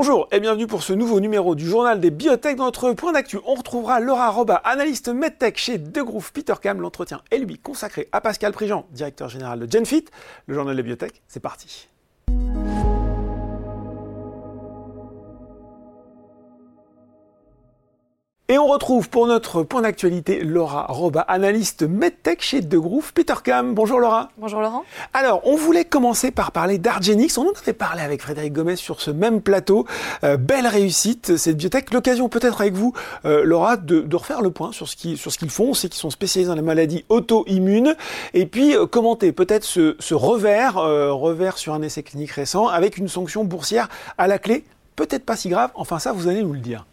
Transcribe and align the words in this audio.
Bonjour 0.00 0.28
et 0.30 0.38
bienvenue 0.38 0.68
pour 0.68 0.84
ce 0.84 0.92
nouveau 0.92 1.18
numéro 1.18 1.56
du 1.56 1.66
journal 1.66 1.98
des 1.98 2.12
biotech. 2.12 2.54
Dans 2.54 2.66
notre 2.66 2.92
point 2.92 3.10
d'actu, 3.10 3.40
on 3.44 3.54
retrouvera 3.56 3.98
Laura 3.98 4.30
Roba, 4.30 4.54
analyste 4.54 5.08
medtech 5.08 5.58
chez 5.58 5.76
Degroof 5.76 6.32
Peter 6.32 6.54
Cam. 6.62 6.80
L'entretien 6.80 7.20
est 7.32 7.38
lui 7.38 7.58
consacré 7.58 8.08
à 8.12 8.20
Pascal 8.20 8.52
Prigent, 8.52 8.86
directeur 8.92 9.28
général 9.28 9.58
de 9.58 9.66
GenFit. 9.68 10.04
Le 10.46 10.54
journal 10.54 10.76
des 10.76 10.84
biotech, 10.84 11.20
c'est 11.26 11.40
parti. 11.40 11.88
Et 18.50 18.56
on 18.56 18.66
retrouve 18.66 19.10
pour 19.10 19.26
notre 19.26 19.62
point 19.62 19.82
d'actualité 19.82 20.40
Laura 20.42 20.86
Roba, 20.88 21.20
analyste 21.20 21.82
MedTech 21.82 22.40
chez 22.40 22.62
Degroof 22.62 23.12
Petercam. 23.12 23.74
Bonjour 23.74 24.00
Laura. 24.00 24.30
Bonjour 24.38 24.62
Laurent. 24.62 24.84
Alors, 25.12 25.42
on 25.44 25.54
voulait 25.54 25.84
commencer 25.84 26.30
par 26.30 26.50
parler 26.50 26.78
d'Argenix. 26.78 27.36
On 27.36 27.42
en 27.42 27.52
avait 27.62 27.74
parlé 27.74 28.00
avec 28.00 28.22
Frédéric 28.22 28.54
Gomez 28.54 28.76
sur 28.76 29.02
ce 29.02 29.10
même 29.10 29.42
plateau. 29.42 29.84
Euh, 30.24 30.38
belle 30.38 30.66
réussite, 30.66 31.36
cette 31.36 31.58
biotech. 31.58 31.92
L'occasion 31.92 32.30
peut-être 32.30 32.62
avec 32.62 32.72
vous, 32.72 32.94
euh, 33.26 33.44
Laura, 33.44 33.76
de, 33.76 34.00
de, 34.00 34.16
refaire 34.16 34.40
le 34.40 34.50
point 34.50 34.72
sur 34.72 34.88
ce 34.88 34.96
qu'ils 34.96 35.18
sur 35.18 35.30
ce 35.30 35.36
qu'ils 35.36 35.50
font. 35.50 35.68
On 35.68 35.74
sait 35.74 35.90
qu'ils 35.90 36.00
sont 36.00 36.08
spécialisés 36.08 36.48
dans 36.48 36.56
les 36.56 36.62
maladies 36.62 37.04
auto-immunes. 37.10 37.96
Et 38.32 38.46
puis, 38.46 38.74
euh, 38.74 38.86
commenter 38.86 39.32
peut-être 39.32 39.64
ce, 39.64 39.94
ce 39.98 40.14
revers, 40.14 40.76
revers 40.76 41.58
sur 41.58 41.74
un 41.74 41.82
essai 41.82 42.02
clinique 42.02 42.30
récent, 42.30 42.66
avec 42.66 42.96
une 42.96 43.08
sanction 43.08 43.44
boursière 43.44 43.90
à 44.16 44.26
la 44.26 44.38
clé. 44.38 44.64
Peut-être 44.96 45.26
pas 45.26 45.36
si 45.36 45.50
grave. 45.50 45.70
Enfin, 45.74 45.98
ça, 45.98 46.12
vous 46.12 46.28
allez 46.28 46.42
nous 46.42 46.54
le 46.54 46.60
dire. 46.60 46.86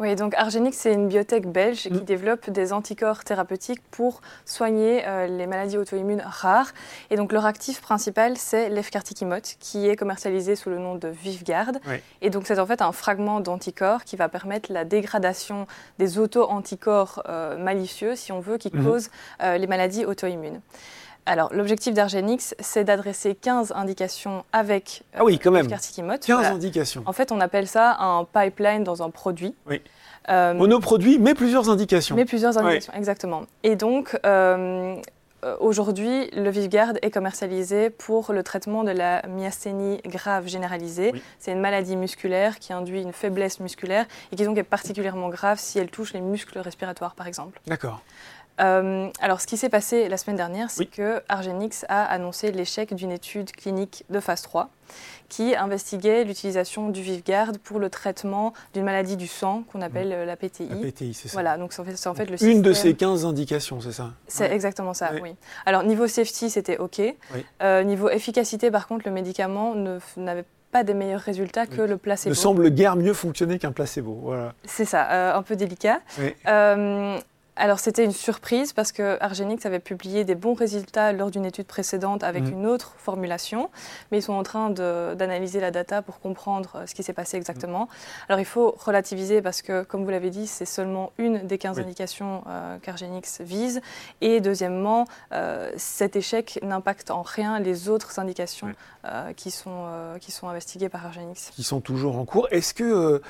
Oui, 0.00 0.14
donc 0.14 0.34
Argenix, 0.36 0.76
c'est 0.76 0.92
une 0.92 1.08
biotech 1.08 1.46
belge 1.48 1.82
qui 1.82 1.90
Mm. 1.92 2.00
développe 2.04 2.50
des 2.50 2.72
anticorps 2.72 3.24
thérapeutiques 3.24 3.82
pour 3.90 4.20
soigner 4.44 5.02
euh, 5.06 5.26
les 5.26 5.48
maladies 5.48 5.76
auto-immunes 5.76 6.22
rares. 6.24 6.70
Et 7.10 7.16
donc 7.16 7.32
leur 7.32 7.44
actif 7.46 7.80
principal, 7.80 8.36
c'est 8.36 8.68
l'efcartikimot, 8.68 9.40
qui 9.58 9.88
est 9.88 9.96
commercialisé 9.96 10.54
sous 10.54 10.70
le 10.70 10.78
nom 10.78 10.94
de 10.94 11.08
Vivgard. 11.08 11.72
Oui. 11.88 11.96
Et 12.22 12.30
donc 12.30 12.46
c'est 12.46 12.60
en 12.60 12.66
fait 12.66 12.80
un 12.80 12.92
fragment 12.92 13.40
d'anticorps 13.40 14.04
qui 14.04 14.14
va 14.14 14.28
permettre 14.28 14.72
la 14.72 14.84
dégradation 14.84 15.66
des 15.98 16.18
auto-anticorps 16.18 17.22
euh, 17.28 17.56
malicieux, 17.58 18.14
si 18.14 18.30
on 18.30 18.38
veut, 18.38 18.56
qui 18.56 18.70
Mhm. 18.72 18.84
causent 18.84 19.10
euh, 19.42 19.58
les 19.58 19.66
maladies 19.66 20.04
auto-immunes. 20.04 20.60
Alors, 21.28 21.52
l'objectif 21.52 21.92
d'Argenix, 21.94 22.54
c'est 22.58 22.84
d'adresser 22.84 23.34
15 23.34 23.72
indications 23.76 24.44
avec 24.52 25.02
Ah 25.14 25.24
oui, 25.24 25.38
quand 25.38 25.50
même. 25.50 25.62
l'efcartikimot. 25.64 26.14
15 26.18 26.26
Voilà. 26.26 26.50
indications. 26.54 27.02
En 27.06 27.12
fait, 27.12 27.30
on 27.32 27.40
appelle 27.40 27.66
ça 27.68 27.96
un 28.00 28.24
pipeline 28.24 28.82
dans 28.82 29.02
un 29.02 29.10
produit. 29.10 29.54
Oui. 29.66 29.82
Euh, 30.30 30.54
Monoproduit, 30.54 31.18
mais 31.18 31.34
plusieurs 31.34 31.68
indications. 31.70 32.16
mais 32.16 32.24
plusieurs 32.24 32.56
indications, 32.58 32.92
exactement. 32.94 33.42
Et 33.62 33.76
donc, 33.76 34.18
euh, 34.26 34.96
euh, 35.44 35.56
aujourd'hui, 35.60 36.28
le 36.32 36.50
Vivgard 36.50 36.94
est 37.02 37.10
commercialisé 37.10 37.90
pour 37.90 38.32
le 38.32 38.42
traitement 38.42 38.82
de 38.82 38.90
la 38.90 39.22
myasthénie 39.28 40.00
grave 40.04 40.46
généralisée. 40.48 41.10
Oui. 41.14 41.22
C'est 41.38 41.52
une 41.52 41.60
maladie 41.60 41.96
musculaire 41.96 42.58
qui 42.58 42.72
induit 42.72 43.02
une 43.02 43.12
faiblesse 43.12 43.60
musculaire 43.60 44.06
et 44.32 44.36
qui 44.36 44.44
donc 44.44 44.58
est 44.58 44.64
particulièrement 44.64 45.28
grave 45.28 45.58
si 45.58 45.78
elle 45.78 45.90
touche 45.90 46.12
les 46.12 46.20
muscles 46.20 46.58
respiratoires, 46.58 47.14
par 47.14 47.26
exemple. 47.26 47.60
D'accord. 47.66 48.02
Euh, 48.60 49.08
alors, 49.20 49.40
ce 49.40 49.46
qui 49.46 49.56
s'est 49.56 49.68
passé 49.68 50.08
la 50.08 50.16
semaine 50.16 50.36
dernière, 50.36 50.70
c'est 50.70 50.80
Oui. 50.80 50.88
que 50.88 51.22
Argenix 51.28 51.84
a 51.88 52.04
annoncé 52.04 52.50
l'échec 52.50 52.94
d'une 52.94 53.10
étude 53.12 53.52
clinique 53.52 54.04
de 54.10 54.20
phase 54.20 54.42
3 54.42 54.68
qui 55.28 55.54
investiguait 55.54 56.24
l'utilisation 56.24 56.88
du 56.88 57.02
Vivgard 57.02 57.52
pour 57.62 57.78
le 57.78 57.90
traitement 57.90 58.54
d'une 58.72 58.84
maladie 58.84 59.16
du 59.18 59.26
sang 59.26 59.62
qu'on 59.70 59.82
appelle 59.82 60.10
euh, 60.12 60.24
la 60.24 60.36
PTI. 60.36 60.66
La 60.70 60.76
PTI, 60.90 61.12
c'est 61.14 61.28
ça. 61.28 61.32
Voilà, 61.34 61.58
donc 61.58 61.72
c'est 61.74 61.80
en 61.80 61.84
fait, 61.84 61.96
c'est 61.96 62.08
en 62.08 62.14
fait 62.14 62.24
le 62.30 62.42
Une 62.42 62.62
de 62.62 62.72
ces 62.72 62.94
15 62.94 63.26
indications, 63.26 63.80
c'est 63.82 63.92
ça? 63.92 64.12
C'est 64.26 64.48
Ouais. 64.48 64.54
exactement 64.54 64.94
ça, 64.94 65.12
Ouais. 65.12 65.20
oui. 65.22 65.34
Alors, 65.66 65.82
niveau 65.82 66.06
safety, 66.08 66.48
c'était 66.50 66.78
OK. 66.78 67.00
Euh, 67.62 67.82
niveau 67.84 68.08
efficacité, 68.08 68.70
par 68.70 68.86
contre, 68.86 69.02
le 69.06 69.12
médicament 69.12 69.74
ne 69.74 69.98
n'avait 70.16 70.44
pas 70.72 70.82
des 70.84 70.94
meilleurs 70.94 71.20
résultats 71.20 71.66
que 71.66 71.80
le 71.82 71.88
Ne 71.88 71.94
placebo. 71.96 72.34
semble 72.34 72.70
guère 72.70 72.96
mieux 72.96 73.14
fonctionner 73.14 73.58
qu'un 73.58 73.72
placebo. 73.72 74.18
Voilà. 74.22 74.54
C'est 74.64 74.84
ça, 74.86 75.10
euh, 75.10 75.34
un 75.34 75.42
peu 75.42 75.56
délicat. 75.56 76.00
Oui. 76.18 76.34
Euh, 76.46 77.18
alors 77.58 77.78
c'était 77.80 78.04
une 78.04 78.12
surprise 78.12 78.72
parce 78.72 78.92
que 78.92 79.18
Argenix 79.20 79.64
avait 79.66 79.80
publié 79.80 80.24
des 80.24 80.34
bons 80.34 80.54
résultats 80.54 81.12
lors 81.12 81.30
d'une 81.30 81.44
étude 81.44 81.66
précédente 81.66 82.22
avec 82.24 82.44
Mhm. 82.44 82.52
une 82.52 82.66
autre 82.66 82.94
formulation, 82.98 83.68
mais 84.10 84.18
ils 84.18 84.22
sont 84.22 84.32
en 84.32 84.42
train 84.42 84.70
d'analyser 84.70 85.60
la 85.60 85.70
data 85.70 86.00
pour 86.02 86.20
comprendre 86.20 86.70
euh, 86.76 86.86
ce 86.86 86.94
qui 86.94 87.02
s'est 87.02 87.12
passé 87.12 87.36
exactement. 87.36 87.88
Alors 88.28 88.38
il 88.40 88.44
faut 88.46 88.76
relativiser 88.78 89.42
parce 89.42 89.62
que, 89.62 89.82
comme 89.82 90.04
vous 90.04 90.10
l'avez 90.10 90.30
dit, 90.30 90.46
c'est 90.46 90.64
seulement 90.64 91.12
une 91.18 91.46
des 91.46 91.58
15 91.58 91.76
Oui. 91.78 91.82
indications 91.82 92.44
euh, 92.48 92.78
qu'Argenix 92.78 93.40
vise. 93.40 93.80
Et 94.20 94.40
deuxièmement, 94.40 95.06
euh, 95.32 95.70
cet 95.76 96.16
échec 96.16 96.58
n'impacte 96.62 97.10
en 97.10 97.22
rien 97.22 97.58
les 97.60 97.88
autres 97.88 98.18
indications 98.18 98.68
euh, 99.04 99.32
qui, 99.32 99.50
sont, 99.50 99.86
qui 100.20 100.30
sont 100.32 100.48
investiguées 100.48 100.88
par 100.88 101.04
Argenix. 101.06 101.50
Qui 101.54 101.62
sont 101.62 101.80
toujours 101.80 102.18
en 102.18 102.24
cours. 102.24 102.46
Est-ce 102.50 102.74
qu'il 102.74 103.20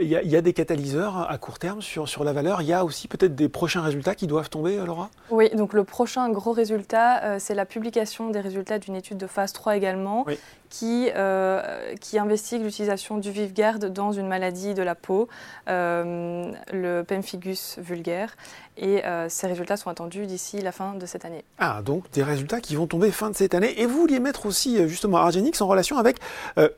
il 0.00 0.06
y, 0.08 0.16
a- 0.16 0.22
y 0.22 0.36
a 0.36 0.40
des 0.40 0.52
catalyseurs 0.52 1.30
à 1.30 1.38
court 1.38 1.58
terme 1.58 1.82
sur, 1.82 2.08
sur 2.08 2.24
la 2.24 2.32
valeur? 2.32 2.62
Il 2.62 2.68
y 2.68 2.72
a 2.72 2.84
aussi 2.84 3.08
peut-être 3.08 3.34
des 3.34 3.47
prochains 3.48 3.82
résultats 3.82 4.14
qui 4.14 4.26
doivent 4.26 4.50
tomber, 4.50 4.78
euh, 4.78 4.84
Laura? 4.86 5.10
Oui, 5.30 5.50
donc 5.50 5.72
le 5.72 5.84
prochain 5.84 6.28
gros 6.30 6.52
résultat, 6.52 7.22
euh, 7.24 7.36
c'est 7.38 7.54
la 7.54 7.64
publication 7.64 8.30
des 8.30 8.40
résultats 8.40 8.78
d'une 8.78 8.94
étude 8.96 9.18
de 9.18 9.26
phase 9.26 9.52
3 9.52 9.76
également, 9.76 10.24
Oui. 10.26 10.38
qui, 10.70 11.08
euh, 11.16 11.94
qui 12.00 12.18
investigue 12.18 12.62
l'utilisation 12.62 13.18
du 13.18 13.30
Vivgard 13.30 13.78
dans 13.78 14.12
une 14.12 14.28
maladie 14.28 14.74
de 14.74 14.82
la 14.82 14.94
peau, 14.94 15.28
euh, 15.68 16.52
le 16.72 17.02
pemphigus 17.02 17.78
vulgaire. 17.78 18.36
Et 18.76 19.02
ces 19.28 19.48
résultats 19.48 19.76
sont 19.76 19.90
attendus 19.90 20.26
d'ici 20.26 20.60
la 20.60 20.70
fin 20.70 20.94
de 20.94 21.04
cette 21.04 21.24
année. 21.24 21.44
Ah, 21.58 21.82
donc 21.84 22.08
des 22.12 22.22
résultats 22.22 22.60
qui 22.60 22.76
vont 22.76 22.86
tomber 22.86 23.10
fin 23.10 23.28
de 23.28 23.34
cette 23.34 23.54
année. 23.54 23.80
Et 23.80 23.86
vous 23.86 23.98
vouliez 23.98 24.20
mettre 24.20 24.46
aussi 24.46 24.86
justement 24.88 25.18
Argenix 25.18 25.60
en 25.60 25.66
relation 25.66 25.98
avec 25.98 26.18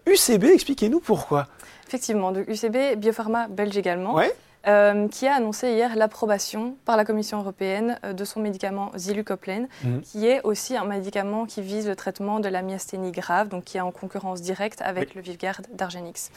UCB. 0.06 0.44
Expliquez-nous 0.44 1.00
pourquoi. 1.00 1.46
Effectivement, 1.88 2.32
de 2.32 2.40
UCB, 2.48 2.96
Biopharma 2.96 3.48
belge 3.48 3.76
également, 3.76 4.14
Ouais. 4.14 4.32
Euh, 4.66 5.08
qui 5.08 5.26
a 5.26 5.34
annoncé 5.36 5.72
hier 5.72 5.96
l'approbation 5.96 6.76
par 6.84 6.96
la 6.96 7.04
Commission 7.04 7.38
européenne 7.40 7.98
euh, 8.04 8.12
de 8.12 8.24
son 8.24 8.40
médicament 8.40 8.90
Zilucoplen, 8.96 9.68
Mhm. 9.84 10.00
qui 10.02 10.26
est 10.26 10.42
aussi 10.42 10.76
un 10.76 10.84
médicament 10.84 11.46
qui 11.46 11.62
vise 11.62 11.88
le 11.88 11.96
traitement 11.96 12.40
de 12.40 12.48
la 12.48 12.60
myasthénie 12.62 13.10
grave, 13.12 13.48
donc 13.48 13.64
qui 13.64 13.78
est 13.78 13.80
en 13.80 13.90
concurrence 13.90 14.42
directe 14.42 14.82
avec 14.82 15.14
le 15.14 15.22
Vivgard 15.22 15.60
d'Argenix. 15.72 16.30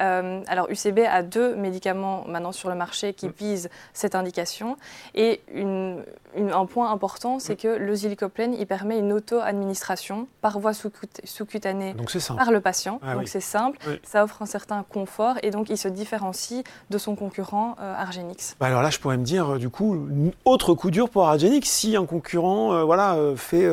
Euh, 0.00 0.40
alors 0.48 0.68
UCB 0.70 1.00
a 1.06 1.22
deux 1.22 1.54
médicaments 1.54 2.24
maintenant 2.26 2.52
sur 2.52 2.68
le 2.70 2.74
marché 2.74 3.12
qui 3.14 3.26
Mhm. 3.26 3.32
visent 3.38 3.70
cette 3.92 4.14
indication, 4.14 4.76
et 5.14 5.40
une- 5.54 6.02
une- 6.36 6.52
un 6.52 6.66
point 6.66 6.90
important, 6.90 7.38
c'est 7.38 7.56
que 7.56 7.68
le 7.68 7.94
Zilucoplen, 7.94 8.54
il 8.54 8.66
permet 8.66 8.98
une 8.98 9.12
auto-administration 9.12 10.26
par 10.40 10.58
voie 10.58 10.72
sous-cut- 10.74 11.20
sous-cutanée 11.24 11.94
par 12.36 12.50
le 12.50 12.60
patient. 12.60 12.98
Ah 13.02 13.12
donc 13.14 13.22
oui. 13.22 13.28
c'est 13.28 13.40
simple, 13.40 13.78
Oui. 13.86 14.00
ça 14.04 14.24
offre 14.24 14.42
un 14.42 14.46
certain 14.46 14.84
confort 14.88 15.36
et 15.42 15.50
donc 15.50 15.68
il 15.70 15.76
se 15.78 15.88
différencie 15.88 16.64
de 16.88 16.98
son 16.98 17.14
concurrent 17.14 17.59
euh, 17.80 17.94
Argenix. 17.94 18.56
Bah 18.60 18.66
alors 18.66 18.82
là, 18.82 18.90
je 18.90 18.98
pourrais 18.98 19.16
me 19.16 19.24
dire, 19.24 19.54
euh, 19.54 19.58
du 19.58 19.68
coup, 19.68 20.08
autre 20.44 20.74
coup 20.74 20.90
dur 20.90 21.08
pour 21.08 21.26
Argenix, 21.26 21.68
si 21.68 21.96
un 21.96 22.06
concurrent 22.06 22.72
euh, 22.72 22.84
voilà, 22.84 23.16
fait, 23.36 23.68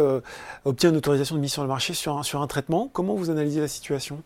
obtient 0.66 0.90
une 0.90 0.98
autorisation 0.98 1.36
de 1.36 1.42
mise 1.42 1.52
sur 1.52 1.62
le 1.62 1.68
marché 1.68 1.94
sur 1.94 2.42
un 2.42 2.48
traitement, 2.48 2.90
comment 2.92 3.16
vous 3.16 3.30
analysez 3.30 3.60
la 3.60 3.68
situation? 3.68 4.22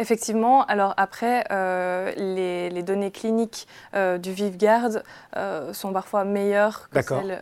Effectivement, 0.00 0.64
alors 0.64 0.94
après, 0.96 1.44
euh, 1.52 2.10
les, 2.16 2.70
les 2.70 2.82
données 2.82 3.10
cliniques 3.10 3.68
euh, 3.94 4.16
du 4.16 4.32
Vivgard 4.32 4.88
euh, 5.36 5.74
sont 5.74 5.92
parfois 5.92 6.24
meilleures 6.24 6.88
que 6.88 7.02
celles 7.02 7.38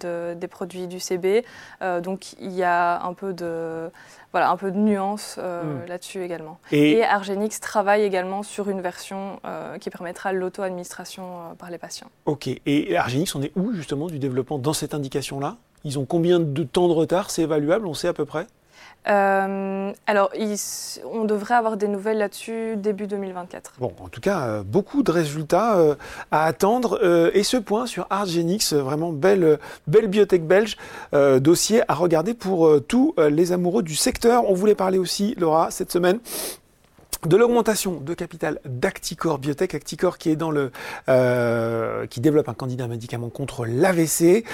de- 0.00 0.34
des 0.34 0.48
produits 0.48 0.88
du 0.88 0.98
CB. 0.98 1.44
Donc 2.02 2.32
il 2.40 2.50
y 2.50 2.64
a 2.64 3.00
un 3.04 3.14
peu 3.14 3.32
de, 3.32 3.88
voilà, 4.32 4.50
un 4.50 4.56
peu 4.56 4.70
de 4.72 4.78
nuance 4.78 5.38
Hmm. 5.38 5.86
là-dessus 5.88 6.22
également. 6.24 6.58
Et, 6.72 6.92
Et 6.98 7.04
Argenix 7.04 7.60
travaille 7.60 8.02
également 8.02 8.42
sur 8.42 8.68
une 8.68 8.80
version 8.80 9.38
qui 9.80 9.88
permettra 9.90 10.32
l'auto-administration 10.32 11.54
par 11.58 11.70
les 11.70 11.78
patients. 11.78 12.08
ok. 12.26 12.48
Et 12.66 12.96
Argenix, 12.96 13.32
on 13.36 13.42
est 13.42 13.52
où 13.56 13.72
justement 13.72 14.08
du 14.08 14.18
développement 14.18 14.58
dans 14.58 14.72
cette 14.72 14.92
indication-là? 14.94 15.56
Ils 15.84 15.98
ont 16.00 16.04
combien 16.04 16.40
de 16.40 16.62
temps 16.64 16.88
de 16.88 16.92
retard? 16.92 17.30
C'est 17.30 17.42
évaluable, 17.42 17.86
on 17.86 17.94
sait 17.94 18.08
à 18.08 18.12
peu 18.12 18.24
près? 18.24 18.46
Euh, 19.08 19.92
alors, 20.06 20.30
on 21.12 21.24
devrait 21.24 21.54
avoir 21.54 21.76
des 21.76 21.88
nouvelles 21.88 22.18
là-dessus 22.18 22.76
début 22.76 23.06
2024. 23.06 23.74
Bon, 23.78 23.92
en 24.00 24.08
tout 24.08 24.20
cas, 24.20 24.40
euh, 24.42 24.62
beaucoup 24.62 25.02
de 25.02 25.10
résultats 25.10 25.76
euh, 25.76 25.94
à 26.30 26.44
attendre. 26.44 27.00
et 27.34 27.42
ce 27.42 27.56
point 27.56 27.86
sur 27.86 28.06
Argenix, 28.10 28.72
vraiment 28.72 29.12
belle, 29.12 29.58
belle 29.86 30.06
biotech 30.06 30.46
belge, 30.46 30.76
dossier 31.12 31.82
à 31.88 31.94
regarder 31.94 32.34
pour 32.34 32.70
tous 32.86 33.14
les 33.18 33.52
amoureux 33.52 33.82
du 33.82 33.96
secteur. 33.96 34.48
On 34.48 34.54
voulait 34.54 34.74
parler 34.74 34.98
aussi, 34.98 35.34
Laura, 35.38 35.70
cette 35.70 35.92
semaine. 35.92 36.20
De 37.24 37.36
l'augmentation 37.36 38.00
de 38.00 38.14
capital 38.14 38.58
d'Acticor 38.64 39.38
Biotech, 39.38 39.76
Acticor 39.76 40.18
qui 40.18 40.28
est 40.30 40.34
dans 40.34 40.50
le, 40.50 40.72
euh, 41.08 42.04
qui 42.08 42.20
développe 42.20 42.48
un 42.48 42.54
candidat 42.54 42.88
médicament 42.88 43.28
contre 43.30 43.64
l'AVC. 43.64 44.44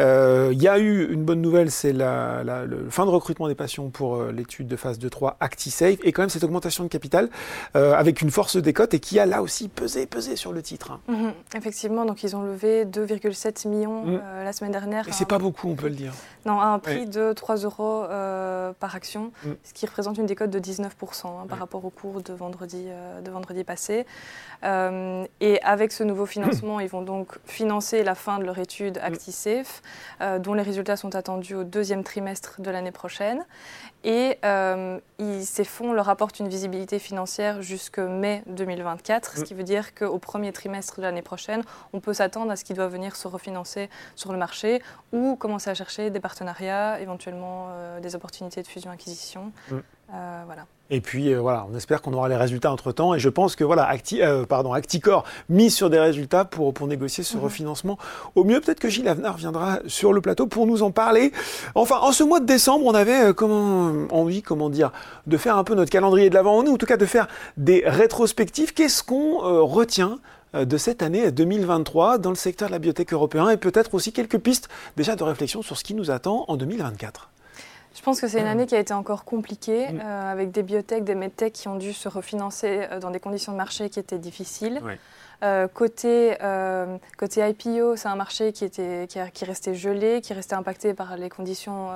Euh, 0.00 0.50
Il 0.52 0.60
y 0.60 0.66
a 0.66 0.76
eu 0.80 1.06
une 1.12 1.24
bonne 1.24 1.40
nouvelle, 1.40 1.70
c'est 1.70 1.92
la, 1.92 2.42
la- 2.42 2.64
le 2.64 2.90
fin 2.90 3.04
de 3.06 3.10
recrutement 3.10 3.46
des 3.46 3.54
patients 3.54 3.90
pour 3.90 4.16
euh, 4.16 4.32
l'étude 4.32 4.66
de 4.66 4.74
phase 4.74 4.98
2-3 4.98 5.36
ActiSafe 5.38 5.98
et 6.02 6.10
quand 6.10 6.22
même 6.22 6.28
cette 6.28 6.42
augmentation 6.42 6.82
de 6.82 6.88
capital 6.88 7.28
euh, 7.76 7.92
avec 7.94 8.20
une 8.22 8.32
force 8.32 8.56
des 8.56 8.72
cotes 8.72 8.92
et 8.94 8.98
qui 8.98 9.20
a 9.20 9.26
là 9.26 9.40
aussi 9.40 9.68
pesé, 9.68 10.06
pesé 10.06 10.34
sur 10.34 10.52
le 10.52 10.62
titre. 10.62 10.90
hein. 10.90 11.00
Mhm, 11.06 11.32
Effectivement, 11.56 12.04
donc 12.04 12.24
ils 12.24 12.34
ont 12.34 12.42
levé 12.42 12.84
2,7 12.86 13.68
millions 13.68 14.02
euh, 14.08 14.42
la 14.42 14.52
semaine 14.52 14.72
dernière. 14.72 15.08
Et 15.08 15.12
c'est 15.12 15.28
pas 15.28 15.38
beaucoup, 15.38 15.68
on 15.68 15.76
peut 15.76 15.88
le 15.88 15.94
dire. 15.94 16.12
Non, 16.44 16.60
à 16.60 16.66
un 16.66 16.80
prix 16.80 17.06
de 17.06 17.32
3 17.32 17.56
euros 17.58 18.02
euh, 18.04 18.72
par 18.80 18.96
action, 18.96 19.30
Mhm. 19.44 19.54
ce 19.62 19.72
qui 19.72 19.86
représente 19.86 20.18
une 20.18 20.26
décote 20.26 20.50
de 20.50 20.58
19% 20.58 20.88
hein, 21.26 21.46
par 21.48 21.58
rapport 21.60 21.84
au 21.84 21.90
cours 21.90 22.15
De 22.20 22.32
vendredi, 22.32 22.88
de 23.22 23.30
vendredi 23.30 23.64
passé. 23.64 24.06
et 24.64 25.62
avec 25.62 25.92
ce 25.92 26.02
nouveau 26.02 26.26
financement, 26.26 26.80
ils 26.80 26.88
vont 26.88 27.02
donc 27.02 27.38
financer 27.44 28.02
la 28.02 28.14
fin 28.14 28.38
de 28.38 28.44
leur 28.44 28.58
étude 28.58 28.98
ActiSafe, 28.98 29.82
dont 30.40 30.54
les 30.54 30.62
résultats 30.62 30.96
sont 30.96 31.14
attendus 31.14 31.54
au 31.54 31.64
deuxième 31.64 32.04
trimestre 32.04 32.60
de 32.60 32.70
l'année 32.70 32.92
prochaine. 32.92 33.44
Et 34.04 34.38
ces 35.42 35.64
fonds 35.64 35.92
leur 35.92 36.08
apportent 36.08 36.38
une 36.38 36.48
visibilité 36.48 36.98
financière 36.98 37.62
jusque 37.62 37.98
mai 37.98 38.42
2024, 38.46 39.38
ce 39.38 39.44
qui 39.44 39.54
veut 39.54 39.62
dire 39.62 39.94
qu'au 39.94 40.18
premier 40.18 40.52
trimestre 40.52 40.96
de 40.98 41.02
l'année 41.02 41.22
prochaine, 41.22 41.62
on 41.92 42.00
peut 42.00 42.14
s'attendre 42.14 42.50
à 42.50 42.56
ce 42.56 42.64
qu'ils 42.64 42.76
doivent 42.76 42.92
venir 42.92 43.16
se 43.16 43.28
refinancer 43.28 43.90
sur 44.14 44.32
le 44.32 44.38
marché 44.38 44.82
ou 45.12 45.36
commencer 45.36 45.70
à 45.70 45.74
chercher 45.74 46.10
des 46.10 46.20
partenariats, 46.20 47.00
éventuellement 47.00 47.68
euh, 47.70 48.00
des 48.00 48.14
opportunités 48.14 48.62
de 48.62 48.66
fusion-acquisition. 48.66 49.52
Mm. 49.70 49.78
Euh, 50.12 50.42
voilà. 50.46 50.66
Et 50.88 51.00
puis 51.00 51.34
euh, 51.34 51.40
voilà, 51.40 51.66
on 51.68 51.76
espère 51.76 52.00
qu'on 52.00 52.12
aura 52.12 52.28
les 52.28 52.36
résultats 52.36 52.70
entre 52.70 52.92
temps. 52.92 53.14
Et 53.14 53.18
je 53.18 53.28
pense 53.28 53.56
que 53.56 53.64
voilà, 53.64 53.84
Acti, 53.88 54.20
pardon, 54.48 54.72
Acticor 54.72 55.24
mise 55.48 55.74
sur 55.74 55.90
des 55.90 55.98
résultats 55.98 56.44
pour, 56.44 56.72
pour 56.72 56.86
négocier 56.86 57.24
ce 57.24 57.36
mm-hmm. 57.36 57.40
refinancement. 57.40 57.98
Au 58.36 58.44
mieux, 58.44 58.60
peut-être 58.60 58.78
que 58.78 58.88
Gilles 58.88 59.08
Avenard 59.08 59.36
viendra 59.36 59.80
sur 59.86 60.12
le 60.12 60.20
plateau 60.20 60.46
pour 60.46 60.66
nous 60.66 60.82
en 60.82 60.92
parler. 60.92 61.32
Enfin, 61.74 61.98
en 62.00 62.12
ce 62.12 62.22
mois 62.22 62.38
de 62.38 62.46
décembre, 62.46 62.86
on 62.86 62.94
avait 62.94 63.34
comment, 63.34 64.06
envie, 64.10 64.42
comment 64.42 64.70
dire, 64.70 64.92
de 65.26 65.36
faire 65.36 65.56
un 65.56 65.64
peu 65.64 65.74
notre 65.74 65.90
calendrier 65.90 66.30
de 66.30 66.34
l'avant, 66.34 66.62
ou 66.62 66.72
en 66.72 66.76
tout 66.76 66.86
cas 66.86 66.96
de 66.96 67.06
faire 67.06 67.26
des 67.56 67.82
rétrospectives. 67.84 68.72
Qu'est-ce 68.72 69.02
qu'on 69.02 69.66
retient 69.66 70.20
euh, 70.54 70.64
de 70.64 70.76
cette 70.76 71.02
année 71.02 71.30
2023 71.30 72.18
dans 72.18 72.30
le 72.30 72.36
secteur 72.36 72.68
de 72.68 72.72
la 72.72 72.78
biotech 72.78 73.12
européen? 73.12 73.50
Et 73.50 73.56
peut-être 73.56 73.94
aussi 73.94 74.12
quelques 74.12 74.38
pistes 74.38 74.68
déjà 74.96 75.16
de 75.16 75.24
réflexion 75.24 75.62
sur 75.62 75.76
ce 75.76 75.84
qui 75.84 75.94
nous 75.94 76.10
attend 76.10 76.44
en 76.48 76.56
2024. 76.56 77.30
Je 77.96 78.02
pense 78.02 78.20
que 78.20 78.28
c'est 78.28 78.40
une 78.40 78.46
année 78.46 78.66
qui 78.66 78.74
a 78.74 78.78
été 78.78 78.92
encore 78.92 79.24
compliquée, 79.24 79.90
mm. 79.90 80.00
euh, 80.04 80.32
avec 80.32 80.50
des 80.52 80.62
biotech, 80.62 81.02
des 81.02 81.14
medtech 81.14 81.52
qui 81.52 81.66
ont 81.66 81.76
dû 81.76 81.92
se 81.92 82.08
refinancer 82.08 82.86
euh, 82.90 83.00
dans 83.00 83.10
des 83.10 83.20
conditions 83.20 83.52
de 83.52 83.56
marché 83.56 83.88
qui 83.88 83.98
étaient 83.98 84.18
difficiles. 84.18 84.80
Euh, 85.42 85.68
côté, 85.68 86.36
euh, 86.42 86.96
côté 87.18 87.46
IPO, 87.48 87.96
c'est 87.96 88.08
un 88.08 88.16
marché 88.16 88.52
qui, 88.52 88.64
était, 88.64 89.06
qui, 89.08 89.44
restait 89.44 89.74
gelé, 89.74 90.20
qui 90.22 90.32
restait 90.32 90.54
impacté 90.54 90.94
par 90.94 91.16
les 91.16 91.28
conditions, 91.28 91.90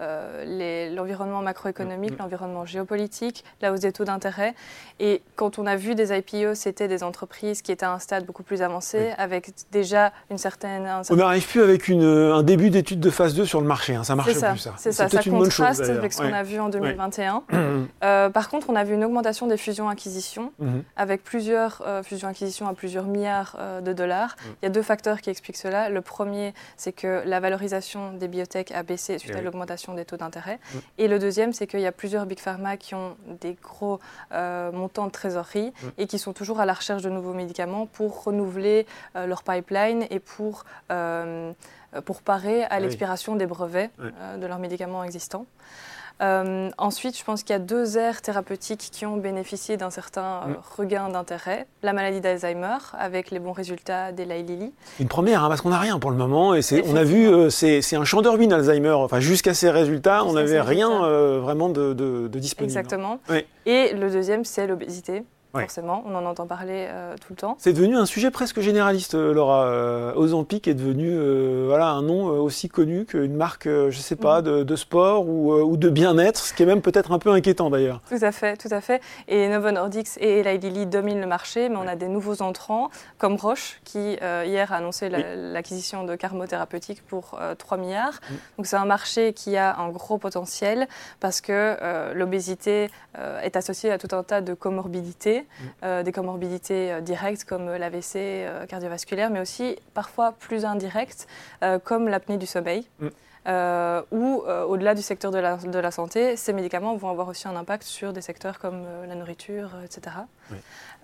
euh, 0.00 0.90
l'environnement 0.94 1.42
macroéconomique, 1.42 2.12
mm, 2.12 2.14
mm. 2.14 2.18
l'environnement 2.18 2.66
géopolitique, 2.66 3.44
la 3.60 3.72
hausse 3.72 3.80
des 3.80 3.92
taux 3.92 4.04
d'intérêt. 4.04 4.54
Et 4.98 5.22
quand 5.36 5.58
on 5.58 5.66
a 5.66 5.76
vu 5.76 5.94
des 5.94 6.16
IPO, 6.16 6.54
c'était 6.54 6.88
des 6.88 7.02
entreprises 7.02 7.62
qui 7.62 7.72
étaient 7.72 7.86
à 7.86 7.92
un 7.92 7.98
stade 7.98 8.26
beaucoup 8.26 8.42
plus 8.42 8.62
avancé, 8.62 9.12
avec 9.18 9.50
déjà 9.70 10.12
une 10.30 10.38
certaine... 10.38 10.88
On 11.10 11.16
n'arrive 11.16 11.46
plus 11.46 11.62
avec 11.62 11.88
une, 11.88 12.04
un 12.04 12.42
début 12.42 12.70
d'étude 12.70 13.00
de 13.00 13.10
phase 13.10 13.34
2 13.34 13.44
sur 13.44 13.60
le 13.60 13.66
marché, 13.66 13.94
hein. 13.94 14.04
ça 14.04 14.16
marche 14.16 14.32
plus 14.32 14.40
ça. 14.40 14.54
C'est 14.76 14.92
ça, 14.92 15.08
ça 15.08 15.22
contraste 15.22 15.82
avec 15.82 16.12
ce 16.12 16.22
qu'on 16.22 16.32
a 16.32 16.42
vu 16.42 16.58
en 16.58 16.68
2021. 16.68 17.44
par 18.30 18.48
contre, 18.48 18.68
on 18.70 18.76
a 18.76 18.84
vu 18.84 18.94
une 18.94 19.04
augmentation 19.04 19.46
des 19.46 19.56
fusions-acquisitions, 19.56 20.52
mm-hmm. 20.60 20.82
avec 20.96 21.22
plusieurs 21.22 21.82
fusions-acquisitions 22.02 22.63
à 22.68 22.74
plusieurs 22.74 23.04
milliards 23.04 23.56
euh, 23.58 23.80
de 23.80 23.92
dollars. 23.92 24.36
Mm. 24.36 24.48
Il 24.62 24.64
y 24.64 24.66
a 24.66 24.70
deux 24.70 24.82
facteurs 24.82 25.20
qui 25.20 25.30
expliquent 25.30 25.56
cela. 25.56 25.88
Le 25.88 26.00
premier, 26.00 26.54
c'est 26.76 26.92
que 26.92 27.22
la 27.24 27.40
valorisation 27.40 28.12
des 28.12 28.28
biotech 28.28 28.72
a 28.72 28.82
baissé 28.82 29.18
suite 29.18 29.34
à 29.34 29.40
l'augmentation 29.40 29.94
des 29.94 30.04
taux 30.04 30.16
d'intérêt. 30.16 30.58
Mm. 30.58 30.78
Et 30.98 31.08
le 31.08 31.18
deuxième, 31.18 31.52
c'est 31.52 31.66
qu'il 31.66 31.80
y 31.80 31.86
a 31.86 31.92
plusieurs 31.92 32.26
big 32.26 32.38
pharma 32.38 32.76
qui 32.76 32.94
ont 32.94 33.16
des 33.40 33.56
gros 33.62 34.00
euh, 34.32 34.72
montants 34.72 35.06
de 35.06 35.12
trésorerie 35.12 35.72
mm. 35.82 35.88
et 35.98 36.06
qui 36.06 36.18
sont 36.18 36.32
toujours 36.32 36.60
à 36.60 36.66
la 36.66 36.72
recherche 36.72 37.02
de 37.02 37.10
nouveaux 37.10 37.34
médicaments 37.34 37.86
pour 37.86 38.24
renouveler 38.24 38.86
euh, 39.16 39.26
leur 39.26 39.42
pipeline 39.42 40.06
et 40.10 40.20
pour, 40.20 40.64
pour 42.04 42.22
parer 42.22 42.64
à 42.64 42.68
ah 42.70 42.80
l'expiration 42.80 43.36
des 43.36 43.46
brevets 43.46 43.90
de 43.98 44.46
leurs 44.46 44.58
médicaments 44.58 45.04
existants. 45.04 45.46
Euh, 46.22 46.70
ensuite, 46.78 47.18
je 47.18 47.24
pense 47.24 47.42
qu'il 47.42 47.52
y 47.52 47.56
a 47.56 47.60
deux 47.60 47.98
aires 47.98 48.22
thérapeutiques 48.22 48.88
qui 48.92 49.04
ont 49.04 49.16
bénéficié 49.16 49.76
d'un 49.76 49.90
certain 49.90 50.42
euh, 50.48 50.54
regain 50.76 51.08
d'intérêt. 51.08 51.66
La 51.82 51.92
maladie 51.92 52.20
d'Alzheimer, 52.20 52.78
avec 52.96 53.30
les 53.30 53.40
bons 53.40 53.52
résultats 53.52 54.12
d'Eli 54.12 54.42
Lilly. 54.42 54.72
Une 55.00 55.08
première, 55.08 55.42
hein, 55.42 55.48
parce 55.48 55.60
qu'on 55.60 55.70
n'a 55.70 55.78
rien 55.78 55.98
pour 55.98 56.10
le 56.10 56.16
moment. 56.16 56.54
Et 56.54 56.60
on 56.86 56.96
a 56.96 57.04
vu, 57.04 57.28
euh, 57.28 57.50
c'est 57.50 57.96
un 57.96 58.04
champ 58.04 58.22
d'Orbine, 58.22 58.52
Alzheimer. 58.52 58.92
Enfin, 58.92 59.20
jusqu'à 59.20 59.54
ces 59.54 59.70
résultats, 59.70 60.24
on 60.24 60.34
n'avait 60.34 60.60
rien 60.60 60.88
vraiment 61.40 61.68
de, 61.68 62.28
disponible. 62.28 62.70
Exactement. 62.70 63.18
Et 63.66 63.92
le 63.94 64.10
deuxième, 64.10 64.44
c'est 64.44 64.66
l'obésité 64.66 65.24
forcément. 65.60 66.02
On 66.06 66.14
en 66.14 66.24
entend 66.24 66.46
parler 66.46 66.86
euh, 66.88 67.14
tout 67.16 67.32
le 67.32 67.36
temps. 67.36 67.56
C'est 67.58 67.72
devenu 67.72 67.96
un 67.96 68.06
sujet 68.06 68.30
presque 68.30 68.60
généraliste, 68.60 69.14
euh, 69.14 69.32
Laura. 69.32 69.64
Euh, 69.64 70.14
Ozempic 70.14 70.68
est 70.68 70.74
devenu 70.74 71.14
voilà, 71.66 71.88
un 71.88 72.02
nom 72.02 72.26
aussi 72.26 72.68
connu 72.68 73.04
qu'une 73.04 73.34
marque, 73.34 73.64
je 73.64 73.86
ne 73.86 73.90
sais 73.90 74.16
pas, 74.16 74.40
mm. 74.40 74.64
de, 74.64 74.76
sport 74.76 75.26
ou, 75.28 75.76
de 75.76 75.88
bien-être, 75.88 76.38
ce 76.38 76.54
qui 76.54 76.62
est 76.62 76.66
même 76.66 76.82
peut-être 76.82 77.12
un 77.12 77.18
peu 77.18 77.30
inquiétant 77.30 77.70
d'ailleurs. 77.70 78.00
Tout 78.08 78.18
à 78.22 78.32
fait, 78.32 78.56
tout 78.56 78.68
à 78.70 78.80
fait. 78.80 79.00
Et 79.28 79.48
Novo 79.48 79.70
Nordisk 79.70 80.18
et 80.20 80.40
Eli 80.40 80.58
Lilly 80.58 80.86
dominent 80.86 81.20
le 81.20 81.26
marché, 81.26 81.68
mais 81.68 81.76
on 81.76 81.86
a 81.86 81.96
des 81.96 82.08
nouveaux 82.08 82.42
entrants, 82.42 82.90
comme 83.18 83.36
Roche, 83.36 83.80
qui 83.84 84.16
hier 84.22 84.72
a 84.72 84.76
annoncé 84.76 85.08
l'acquisition 85.08 86.04
de 86.04 86.14
Carmo 86.14 86.46
Thérapeutique 86.46 87.04
pour 87.06 87.38
3 87.58 87.78
milliards. 87.78 88.20
Mm. 88.30 88.34
Donc 88.58 88.66
c'est 88.66 88.76
un 88.76 88.86
marché 88.86 89.32
qui 89.32 89.56
a 89.56 89.76
un 89.78 89.88
gros 89.90 90.18
potentiel 90.18 90.88
parce 91.20 91.40
que 91.40 92.12
l'obésité 92.14 92.90
est 93.42 93.56
associée 93.56 93.90
à 93.90 93.98
tout 93.98 94.14
un 94.14 94.22
tas 94.22 94.40
de 94.40 94.54
comorbidités 94.54 95.43
euh, 95.82 96.02
des 96.02 96.12
comorbidités 96.12 96.92
euh, 96.92 97.00
directes 97.00 97.44
comme 97.44 97.66
l'AVC 97.66 98.16
euh, 98.16 98.66
cardiovasculaire, 98.66 99.30
mais 99.30 99.40
aussi 99.40 99.76
parfois 99.94 100.32
plus 100.32 100.64
indirectes 100.64 101.26
comme 101.84 102.08
l'apnée 102.08 102.36
du 102.36 102.46
sommeil. 102.46 102.86
Mm. 103.00 103.08
ou 104.12 104.42
au-delà 104.68 104.94
du 104.94 105.02
secteur 105.02 105.30
de 105.30 105.38
la, 105.38 105.56
de 105.56 105.78
la, 105.78 105.90
santé, 105.90 106.36
ces 106.36 106.52
médicaments 106.52 106.96
vont 106.96 107.10
avoir 107.10 107.28
aussi 107.28 107.46
un 107.48 107.56
impact 107.56 107.82
sur 107.82 108.12
des 108.12 108.20
secteurs 108.20 108.58
comme 108.58 108.84
la 109.06 109.14
nourriture, 109.14 109.70
etc. 109.84 110.16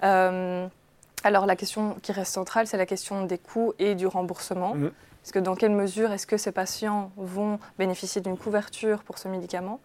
alors 0.02 1.46
la 1.46 1.56
question 1.56 1.96
qui 2.02 2.12
reste 2.12 2.32
centrale, 2.32 2.66
c'est 2.66 2.78
la 2.78 2.86
question 2.86 3.25
des 3.26 3.38
coûts 3.38 3.75
et 3.78 3.94
du 3.94 4.06
remboursement. 4.06 4.75
Mm. 4.75 4.90
Parce 5.22 5.32
que 5.32 5.38
dans 5.38 5.54
quelle 5.54 5.72
mesure 5.72 6.12
est-ce 6.12 6.26
que 6.26 6.38
ces 6.38 6.52
patients 6.52 7.12
vont 7.16 7.58
bénéficier 7.78 8.22
d'une 8.22 8.38
couverture 8.38 9.02
pour 9.02 9.19
ce 9.19 9.28
médicament? 9.28 9.81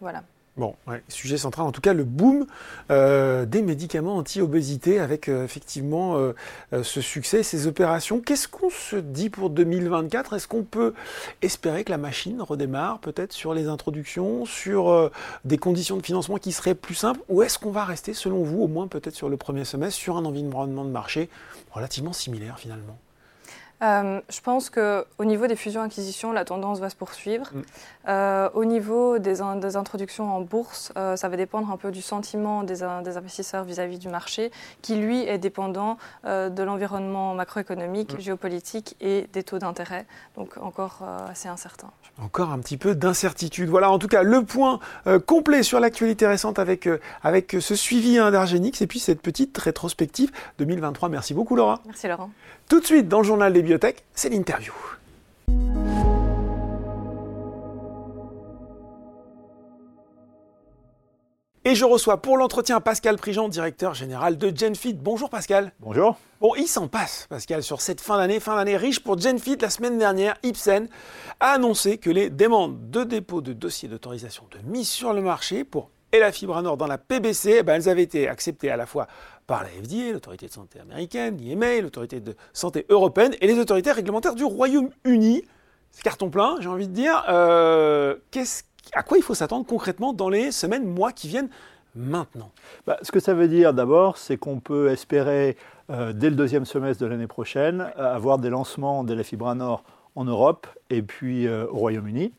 Voilà. 0.00 0.22
Bon, 0.58 0.74
sujet 1.08 1.38
central, 1.38 1.66
en 1.66 1.72
tout 1.72 1.80
cas 1.80 1.94
le 1.94 2.04
boom 2.04 2.46
euh, 2.90 3.46
des 3.46 3.62
médicaments 3.62 4.16
anti-obésité 4.16 5.00
avec 5.00 5.30
euh, 5.30 5.44
effectivement 5.44 6.16
euh, 6.18 6.34
ce 6.82 7.00
succès, 7.00 7.42
ces 7.42 7.66
opérations. 7.66 8.20
Qu'est-ce 8.20 8.48
qu'on 8.48 8.68
se 8.68 8.96
dit 8.96 9.30
pour 9.30 9.48
2024 9.48 10.34
Est-ce 10.34 10.48
qu'on 10.48 10.62
peut 10.62 10.92
espérer 11.40 11.84
que 11.84 11.90
la 11.90 11.96
machine 11.96 12.42
redémarre 12.42 12.98
peut-être 12.98 13.32
sur 13.32 13.54
les 13.54 13.66
introductions, 13.66 14.44
sur 14.44 15.10
des 15.46 15.56
conditions 15.56 15.96
de 15.96 16.02
financement 16.04 16.36
qui 16.36 16.52
seraient 16.52 16.74
plus 16.74 16.96
simples? 16.96 17.20
Ou 17.30 17.40
est-ce 17.40 17.58
qu'on 17.58 17.70
va 17.70 17.86
rester, 17.86 18.12
selon 18.12 18.42
vous, 18.42 18.60
au 18.60 18.68
moins 18.68 18.88
peut-être 18.88 19.14
sur 19.14 19.30
le 19.30 19.38
premier 19.38 19.64
semestre, 19.64 19.98
sur 19.98 20.18
un 20.18 20.24
environnement 20.26 20.84
de 20.84 20.90
marché 20.90 21.30
relativement 21.70 22.12
similaire 22.12 22.58
finalement? 22.58 22.98
Euh, 23.82 24.20
je 24.28 24.40
pense 24.40 24.70
qu'au 24.70 25.24
niveau 25.24 25.46
des 25.46 25.56
fusions-acquisitions, 25.56 26.32
la 26.32 26.44
tendance 26.44 26.78
va 26.78 26.88
se 26.88 26.96
poursuivre. 26.96 27.50
Mm. 27.52 27.62
Euh, 28.08 28.48
au 28.54 28.64
niveau 28.64 29.18
des, 29.18 29.40
des, 29.60 29.76
introductions 29.76 30.34
en 30.34 30.40
bourse, 30.40 30.92
euh, 30.96 31.16
ça 31.16 31.28
va 31.28 31.36
dépendre 31.36 31.70
un 31.70 31.76
peu 31.76 31.90
du 31.90 32.02
sentiment 32.02 32.62
des, 32.62 32.76
des 33.04 33.16
investisseurs 33.16 33.64
vis-à-vis 33.64 33.98
du 33.98 34.08
marché, 34.08 34.52
qui 34.82 34.96
lui 34.96 35.22
est 35.22 35.38
dépendant 35.38 35.96
de 36.24 36.62
l'environnement 36.62 37.34
macroéconomique, 37.34 38.14
mm. 38.14 38.20
géopolitique 38.20 38.96
et 39.00 39.28
des 39.32 39.42
taux 39.42 39.58
d'intérêt. 39.58 40.06
Donc 40.36 40.56
encore 40.58 41.02
assez 41.28 41.48
incertain. 41.48 41.90
Encore 42.22 42.50
un 42.50 42.58
petit 42.58 42.76
peu 42.76 42.94
d'incertitude. 42.94 43.68
Voilà 43.68 43.90
en 43.90 43.98
tout 43.98 44.08
cas 44.08 44.22
le 44.22 44.44
point 44.44 44.78
complet 45.26 45.62
sur 45.62 45.80
l'actualité 45.80 46.26
récente 46.26 46.58
avec, 46.58 46.88
avec 47.22 47.56
ce 47.60 47.74
suivi 47.74 48.16
d'Argenix 48.16 48.80
et 48.80 48.86
puis 48.86 48.98
cette 48.98 49.20
petite 49.20 49.56
rétrospective 49.58 50.30
2023. 50.58 51.08
Merci 51.08 51.34
beaucoup 51.34 51.56
Laura. 51.56 51.80
Merci 51.86 52.08
Laurent. 52.08 52.30
Tout 52.68 52.80
de 52.80 52.86
suite 52.86 53.08
dans 53.08 53.18
le 53.18 53.24
journal 53.24 53.52
des 53.52 53.62
c'est 54.14 54.28
l'interview. 54.28 54.72
Et 61.64 61.76
je 61.76 61.84
reçois 61.84 62.20
pour 62.20 62.36
l'entretien 62.36 62.80
Pascal 62.80 63.16
Prigent, 63.16 63.48
directeur 63.48 63.94
général 63.94 64.36
de 64.36 64.52
GenFit. 64.54 64.94
Bonjour 64.94 65.30
Pascal. 65.30 65.72
Bonjour. 65.78 66.18
Bon, 66.40 66.56
il 66.56 66.66
s'en 66.66 66.88
passe, 66.88 67.28
Pascal, 67.30 67.62
sur 67.62 67.80
cette 67.80 68.00
fin 68.00 68.16
d'année, 68.16 68.40
fin 68.40 68.56
d'année 68.56 68.76
riche 68.76 68.98
pour 68.98 69.16
GenFit. 69.16 69.56
La 69.60 69.70
semaine 69.70 69.96
dernière, 69.96 70.34
Ipsen 70.42 70.88
a 71.38 71.52
annoncé 71.52 71.98
que 71.98 72.10
les 72.10 72.30
demandes 72.30 72.90
de 72.90 73.04
dépôt 73.04 73.40
de 73.40 73.52
dossiers 73.52 73.88
d'autorisation 73.88 74.44
de 74.50 74.58
mise 74.68 74.88
sur 74.88 75.12
le 75.12 75.22
marché 75.22 75.62
pour 75.62 75.90
et 76.12 76.18
la 76.18 76.30
fibre 76.30 76.60
nord 76.62 76.76
dans 76.76 76.86
la 76.86 76.98
PBC, 76.98 77.56
eh 77.58 77.62
ben, 77.62 77.74
elles 77.74 77.88
avaient 77.88 78.02
été 78.02 78.28
acceptées 78.28 78.70
à 78.70 78.76
la 78.76 78.86
fois 78.86 79.06
par 79.46 79.62
la 79.62 79.68
FDA, 79.68 80.12
l'autorité 80.12 80.46
de 80.46 80.52
santé 80.52 80.78
américaine, 80.78 81.36
l'IMA, 81.38 81.80
l'autorité 81.80 82.20
de 82.20 82.36
santé 82.52 82.86
européenne 82.88 83.34
et 83.40 83.46
les 83.46 83.58
autorités 83.58 83.92
réglementaires 83.92 84.34
du 84.34 84.44
Royaume-Uni. 84.44 85.42
C'est 85.90 86.02
carton 86.02 86.30
plein, 86.30 86.56
j'ai 86.60 86.68
envie 86.68 86.88
de 86.88 86.92
dire. 86.92 87.24
Euh, 87.28 88.16
à 88.94 89.02
quoi 89.02 89.18
il 89.18 89.22
faut 89.22 89.34
s'attendre 89.34 89.66
concrètement 89.66 90.12
dans 90.12 90.28
les 90.28 90.52
semaines, 90.52 90.86
mois 90.86 91.12
qui 91.12 91.28
viennent 91.28 91.50
maintenant? 91.94 92.50
Bah, 92.86 92.98
Ce 93.02 93.10
que 93.10 93.20
ça 93.20 93.34
veut 93.34 93.48
dire 93.48 93.74
d'abord, 93.74 94.16
c'est 94.16 94.36
qu'on 94.36 94.60
peut 94.60 94.90
espérer, 94.90 95.56
euh, 95.90 96.12
dès 96.12 96.30
le 96.30 96.36
deuxième 96.36 96.64
semestre 96.64 97.02
de 97.02 97.08
l'année 97.08 97.26
prochaine, 97.26 97.90
avoir 97.96 98.38
des 98.38 98.50
lancements 98.50 99.04
de 99.04 99.14
la 99.14 99.22
fibre 99.22 99.54
nord 99.54 99.84
en 100.14 100.24
Europe 100.24 100.66
et 100.90 101.02
puis 101.02 101.48
au 101.48 101.76
Royaume-Uni. 101.76 102.32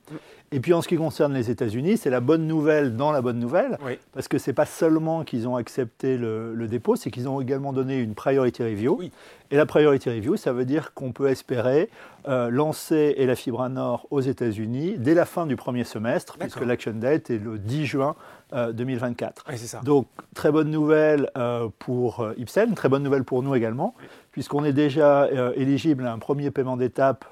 Et 0.54 0.60
puis 0.60 0.72
en 0.74 0.84
ce 0.84 0.88
qui 0.88 0.98
concerne 0.98 1.34
les 1.34 1.50
États-Unis, 1.50 1.98
c'est 1.98 2.12
la 2.12 2.20
bonne 2.20 2.46
nouvelle 2.46 2.96
dans 2.96 3.12
la 3.12 3.24
bonne 3.24 3.40
nouvelle, 3.40 3.80
parce 4.14 4.28
que 4.28 4.38
ce 4.38 4.52
n'est 4.52 4.54
pas 4.54 4.68
seulement 4.68 5.24
qu'ils 5.24 5.48
ont 5.48 5.56
accepté 5.56 6.16
le, 6.16 6.68
dépôt, 6.68 6.96
c'est 6.96 7.10
qu'ils 7.10 7.28
ont 7.28 7.42
également 7.42 7.74
donné 7.74 7.98
une 7.98 8.14
priority 8.14 8.62
review. 8.62 9.02
Et 9.50 9.58
la 9.58 9.66
priority 9.66 10.12
review, 10.12 10.38
ça 10.38 10.54
veut 10.54 10.66
dire 10.66 10.94
qu'on 10.94 11.12
peut 11.12 11.30
espérer 11.30 11.90
euh, 12.28 12.52
lancer 12.52 13.16
et 13.18 13.26
la 13.26 13.36
Fibra 13.36 13.68
Nord 13.68 14.06
aux 14.12 14.22
États-Unis 14.22 14.96
dès 15.00 15.16
la 15.16 15.26
fin 15.26 15.48
du 15.48 15.56
premier 15.56 15.86
semestre, 15.86 16.38
puisque 16.38 16.62
l'action 16.62 16.94
date 16.94 17.32
est 17.32 17.40
le 17.40 17.58
10 17.58 17.86
juin 17.88 18.16
2024. 18.52 19.46
Euh, 19.50 19.56
ça. 19.56 19.82
Donc 19.82 20.06
très 20.36 20.52
bonne 20.52 20.70
nouvelle 20.70 21.32
euh, 21.36 21.68
pour 21.80 22.28
Ipsen, 22.38 22.76
très 22.76 22.90
bonne 22.90 23.02
nouvelle 23.02 23.24
pour 23.24 23.42
nous 23.42 23.56
également, 23.56 23.96
puisqu'on 24.32 24.64
est 24.64 24.74
déjà 24.74 25.28
éligible 25.56 26.06
à 26.06 26.14
un 26.14 26.20
premier 26.20 26.52
paiement 26.52 26.78
d'étape 26.78 27.26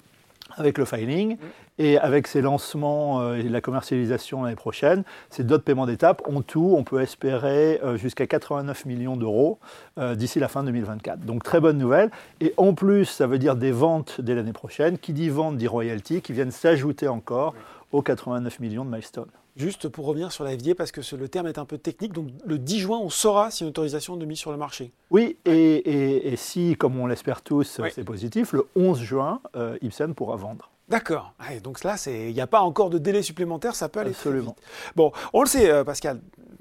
avec 0.58 0.78
le 0.78 0.86
filing. 0.86 1.36
Mm. 1.36 1.38
Et 1.78 1.98
avec 1.98 2.28
ces 2.28 2.42
lancements 2.42 3.22
euh, 3.22 3.38
et 3.38 3.44
la 3.44 3.62
commercialisation 3.62 4.44
l'année 4.44 4.56
prochaine, 4.56 5.04
ces 5.30 5.44
d'autres 5.44 5.64
paiements 5.64 5.86
d'étape, 5.86 6.22
en 6.28 6.42
tout, 6.42 6.76
on 6.78 6.84
peut 6.84 7.02
espérer 7.02 7.80
euh, 7.84 7.98
jusqu'à 7.98 8.28
89 8.28 8.86
millions 8.86 9.18
d'euros 9.18 9.58
euh, 9.98 10.14
d'ici 10.16 10.40
la 10.40 10.48
fin 10.48 10.64
2024. 10.64 11.22
Donc 11.22 11.44
très 11.44 11.60
bonne 11.60 11.78
nouvelle. 11.78 12.12
Et 12.40 12.54
en 12.58 12.74
plus, 12.74 13.06
ça 13.06 13.26
veut 13.26 13.40
dire 13.40 13.56
des 13.56 13.72
ventes 13.72 14.22
dès 14.22 14.36
l'année 14.36 14.54
prochaine. 14.54 14.98
Qui 14.98 15.14
dit 15.14 15.30
vente 15.30 15.58
dit 15.58 15.68
royalty, 15.68 16.22
qui 16.22 16.34
viennent 16.34 16.52
s'ajouter 16.52 17.08
encore 17.08 17.56
aux 17.92 18.02
89 18.02 18.60
millions 18.60 18.86
de 18.86 18.92
milestones. 18.92 19.32
Juste 19.56 19.90
pour 19.90 20.06
revenir 20.06 20.32
sur 20.32 20.44
la 20.44 20.58
FDA, 20.58 20.76
parce 20.76 20.92
que 20.92 21.02
le 21.16 21.28
terme 21.28 21.48
est 21.48 21.58
un 21.58 21.66
peu 21.66 21.78
technique, 21.78 22.14
donc 22.14 22.28
le 22.46 22.58
10 22.58 22.80
juin, 22.80 23.00
on 23.00 23.10
saura 23.10 23.52
si 23.52 23.64
une 23.64 23.70
autorisation 23.70 24.16
de 24.16 24.26
mise 24.26 24.38
sur 24.40 24.52
le 24.52 24.58
marché. 24.58 24.92
Oui, 25.10 25.38
et, 25.46 26.34
si, 26.38 26.76
comme 26.78 26.98
on 27.00 27.08
l'espère 27.08 27.42
tous, 27.42 27.82
c'est 27.94 28.04
positif, 28.04 28.54
le 28.54 28.66
11 28.76 29.02
juin, 29.02 29.42
Ipsen 29.82 30.14
pourra 30.14 30.38
vendre. 30.38 30.72
D'accord. 30.92 31.34
donc 31.64 31.86
là, 31.86 31.96
il 32.08 32.34
n'y 32.34 32.42
a 32.42 32.48
pas 32.48 32.60
encore 32.60 32.90
de 32.90 32.98
délai 32.98 33.22
supplémentaire, 33.22 33.76
ça 33.76 33.88
peut 33.88 34.02
aller 34.02 34.10
Absolument. 34.10 34.58
Bon, 34.98 35.14
on 35.32 35.42
le 35.42 35.48
sait, 35.48 35.72
euh, 35.72 35.86
Pascal. 35.86 36.20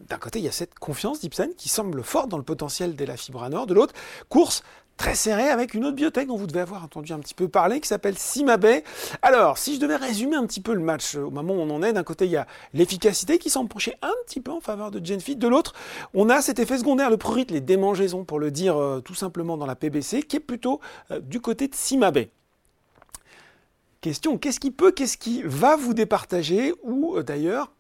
D'un 0.09 0.19
côté, 0.19 0.39
il 0.39 0.45
y 0.45 0.49
a 0.49 0.53
cette 0.53 0.79
confiance 0.79 1.21
d'Ipsen 1.21 1.55
qui 1.57 1.69
semble 1.69 2.03
forte 2.05 2.29
dans 2.29 2.37
le 2.37 2.45
potentiel 2.45 2.95
de 2.95 3.05
la 3.05 3.17
fibre 3.17 3.43
à 3.43 3.49
nord. 3.49 3.67
De 3.67 3.75
l'autre, 3.75 3.93
course 4.29 4.63
très 5.01 5.15
serrée 5.15 5.49
avec 5.49 5.73
une 5.73 5.87
autre 5.87 5.97
biotech 5.97 6.29
dont 6.29 6.37
vous 6.37 6.47
devez 6.47 6.61
avoir 6.61 6.85
entendu 6.85 7.15
un 7.15 7.21
petit 7.21 7.33
peu 7.33 7.49
parler, 7.49 7.81
qui 7.81 7.89
s'appelle 7.89 8.19
Simabay. 8.19 8.85
Alors, 9.23 9.57
si 9.57 9.77
je 9.77 9.81
devais 9.81 9.97
résumer 9.97 10.37
un 10.37 10.45
petit 10.45 10.61
peu 10.61 10.75
le 10.75 10.83
match 10.83 11.17
euh, 11.17 11.23
au 11.23 11.31
moment 11.31 11.55
où 11.55 11.61
on 11.61 11.71
en 11.71 11.83
est, 11.83 11.95
d'un 11.95 12.03
côté, 12.03 12.27
il 12.27 12.33
y 12.33 12.37
a 12.37 12.47
l'efficacité 12.75 13.39
qui 13.39 13.49
semble 13.49 13.71
pencher 13.71 13.95
un 14.03 14.13
petit 14.27 14.43
peu 14.43 14.51
en 14.51 14.61
faveur 14.61 14.91
de 14.91 15.03
Genfit. 15.03 15.37
De 15.37 15.49
l'autre, 15.49 15.73
on 16.13 16.29
a 16.29 16.43
cet 16.43 16.59
effet 16.59 16.77
secondaire, 16.77 17.09
le 17.09 17.17
prurit, 17.17 17.47
les 17.49 17.63
démangeaisons, 17.63 18.27
pour 18.27 18.39
le 18.39 18.51
dire 18.51 18.77
euh, 18.77 19.01
tout 19.01 19.15
simplement 19.15 19.57
dans 19.57 19.65
la 19.65 19.75
PBC, 19.75 20.23
qui 20.23 20.37
est 20.37 20.41
plutôt 20.41 20.81
du 21.23 21.41
côté 21.41 21.67
de 21.67 21.75
Simabay. 21.75 22.31
Question, 24.01 24.39
qu'est-ce 24.39 24.61
qui 24.61 24.71
peut, 24.71 24.93
qu'est-ce 24.93 25.19
qui 25.19 25.43
va 25.45 25.77
vous 25.77 25.93
départager 25.93 26.73
ou 26.83 27.17
euh, 27.17 27.23
d'ailleurs, 27.23 27.71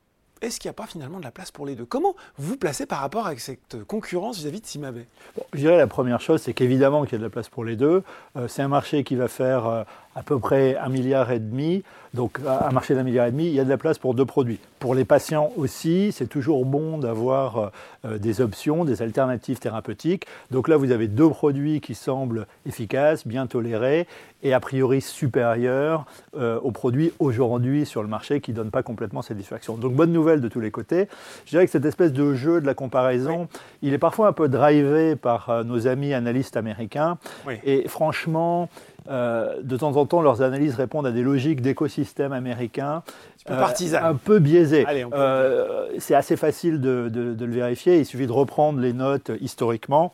est-ce 0.42 0.58
qu'il 0.58 0.68
n'y 0.68 0.70
a 0.70 0.74
pas 0.74 0.86
finalement 0.86 1.18
de 1.18 1.24
la 1.24 1.30
place 1.30 1.50
pour 1.50 1.66
les 1.66 1.74
deux? 1.74 1.84
Comment 1.84 2.14
vous 2.38 2.56
placez 2.56 2.86
par 2.86 3.00
rapport 3.00 3.26
à 3.26 3.36
cette 3.36 3.84
concurrence 3.84 4.38
vis-à-vis 4.38 4.60
de 4.60 4.66
Simabé 4.66 5.06
Je 5.52 5.58
dirais 5.58 5.76
la 5.76 5.86
première 5.86 6.20
chose, 6.20 6.40
c'est 6.42 6.54
qu'évidemment 6.54 7.04
qu'il 7.04 7.12
y 7.12 7.14
a 7.16 7.18
de 7.18 7.24
la 7.24 7.30
place 7.30 7.48
pour 7.48 7.64
les 7.64 7.76
deux. 7.76 8.02
Euh, 8.36 8.48
c'est 8.48 8.62
un 8.62 8.68
marché 8.68 9.04
qui 9.04 9.16
va 9.16 9.28
faire 9.28 9.66
euh, 9.66 9.82
à 10.20 10.22
peu 10.22 10.38
près 10.38 10.76
un 10.76 10.90
milliard 10.90 11.32
et 11.32 11.38
demi. 11.38 11.82
Donc, 12.12 12.40
un 12.46 12.70
marché 12.72 12.94
d'un 12.94 13.04
milliard 13.04 13.26
et 13.26 13.30
demi, 13.30 13.46
il 13.46 13.54
y 13.54 13.60
a 13.60 13.64
de 13.64 13.68
la 13.68 13.78
place 13.78 13.98
pour 13.98 14.14
deux 14.14 14.26
produits. 14.26 14.58
Pour 14.80 14.94
les 14.94 15.04
patients 15.04 15.52
aussi, 15.56 16.10
c'est 16.12 16.26
toujours 16.26 16.64
bon 16.64 16.98
d'avoir 16.98 17.56
euh, 17.56 17.68
euh, 18.04 18.18
des 18.18 18.40
options, 18.40 18.84
des 18.84 19.00
alternatives 19.00 19.60
thérapeutiques. 19.60 20.26
Donc 20.50 20.66
là, 20.66 20.76
vous 20.76 20.90
avez 20.90 21.06
deux 21.06 21.28
produits 21.28 21.80
qui 21.80 21.94
semblent 21.94 22.46
efficaces, 22.66 23.26
bien 23.26 23.46
tolérés 23.46 24.08
et 24.42 24.54
a 24.54 24.60
priori 24.60 25.02
supérieurs 25.02 26.06
euh, 26.34 26.58
aux 26.60 26.70
produits 26.70 27.12
aujourd'hui 27.18 27.84
sur 27.84 28.02
le 28.02 28.08
marché 28.08 28.40
qui 28.40 28.52
ne 28.52 28.56
donnent 28.56 28.70
pas 28.70 28.82
complètement 28.82 29.22
satisfaction. 29.22 29.76
Donc, 29.76 29.94
bonne 29.94 30.12
nouvelle 30.12 30.40
de 30.40 30.48
tous 30.48 30.60
les 30.60 30.70
côtés. 30.70 31.08
Je 31.44 31.50
dirais 31.50 31.66
que 31.66 31.70
cette 31.70 31.84
espèce 31.84 32.12
de 32.12 32.34
jeu 32.34 32.60
de 32.60 32.66
la 32.66 32.74
comparaison, 32.74 33.48
il 33.82 33.92
est 33.92 33.98
parfois 33.98 34.28
un 34.28 34.32
peu 34.32 34.48
drivé 34.48 35.14
par 35.14 35.64
nos 35.64 35.86
amis 35.86 36.14
analystes 36.14 36.56
américains. 36.56 37.18
Et 37.64 37.86
franchement, 37.86 38.70
euh, 39.08 39.56
de 39.62 39.76
temps 39.76 39.96
en 39.96 40.06
temps, 40.06 40.22
leurs 40.22 40.42
analyses 40.42 40.74
répondent 40.74 41.06
à 41.06 41.10
des 41.10 41.22
logiques 41.22 41.60
d'écosystème 41.60 42.32
américain. 42.32 43.02
Euh, 43.48 43.66
un 44.00 44.14
peu 44.14 44.38
biaisé. 44.38 44.86
Euh, 44.88 45.88
c'est 45.98 46.14
assez 46.14 46.36
facile 46.36 46.80
de, 46.80 47.10
le 47.14 47.52
vérifier. 47.52 47.98
Il 47.98 48.06
suffit 48.06 48.26
de 48.26 48.32
reprendre 48.32 48.80
les 48.80 48.92
notes 48.92 49.30
historiquement. 49.40 50.12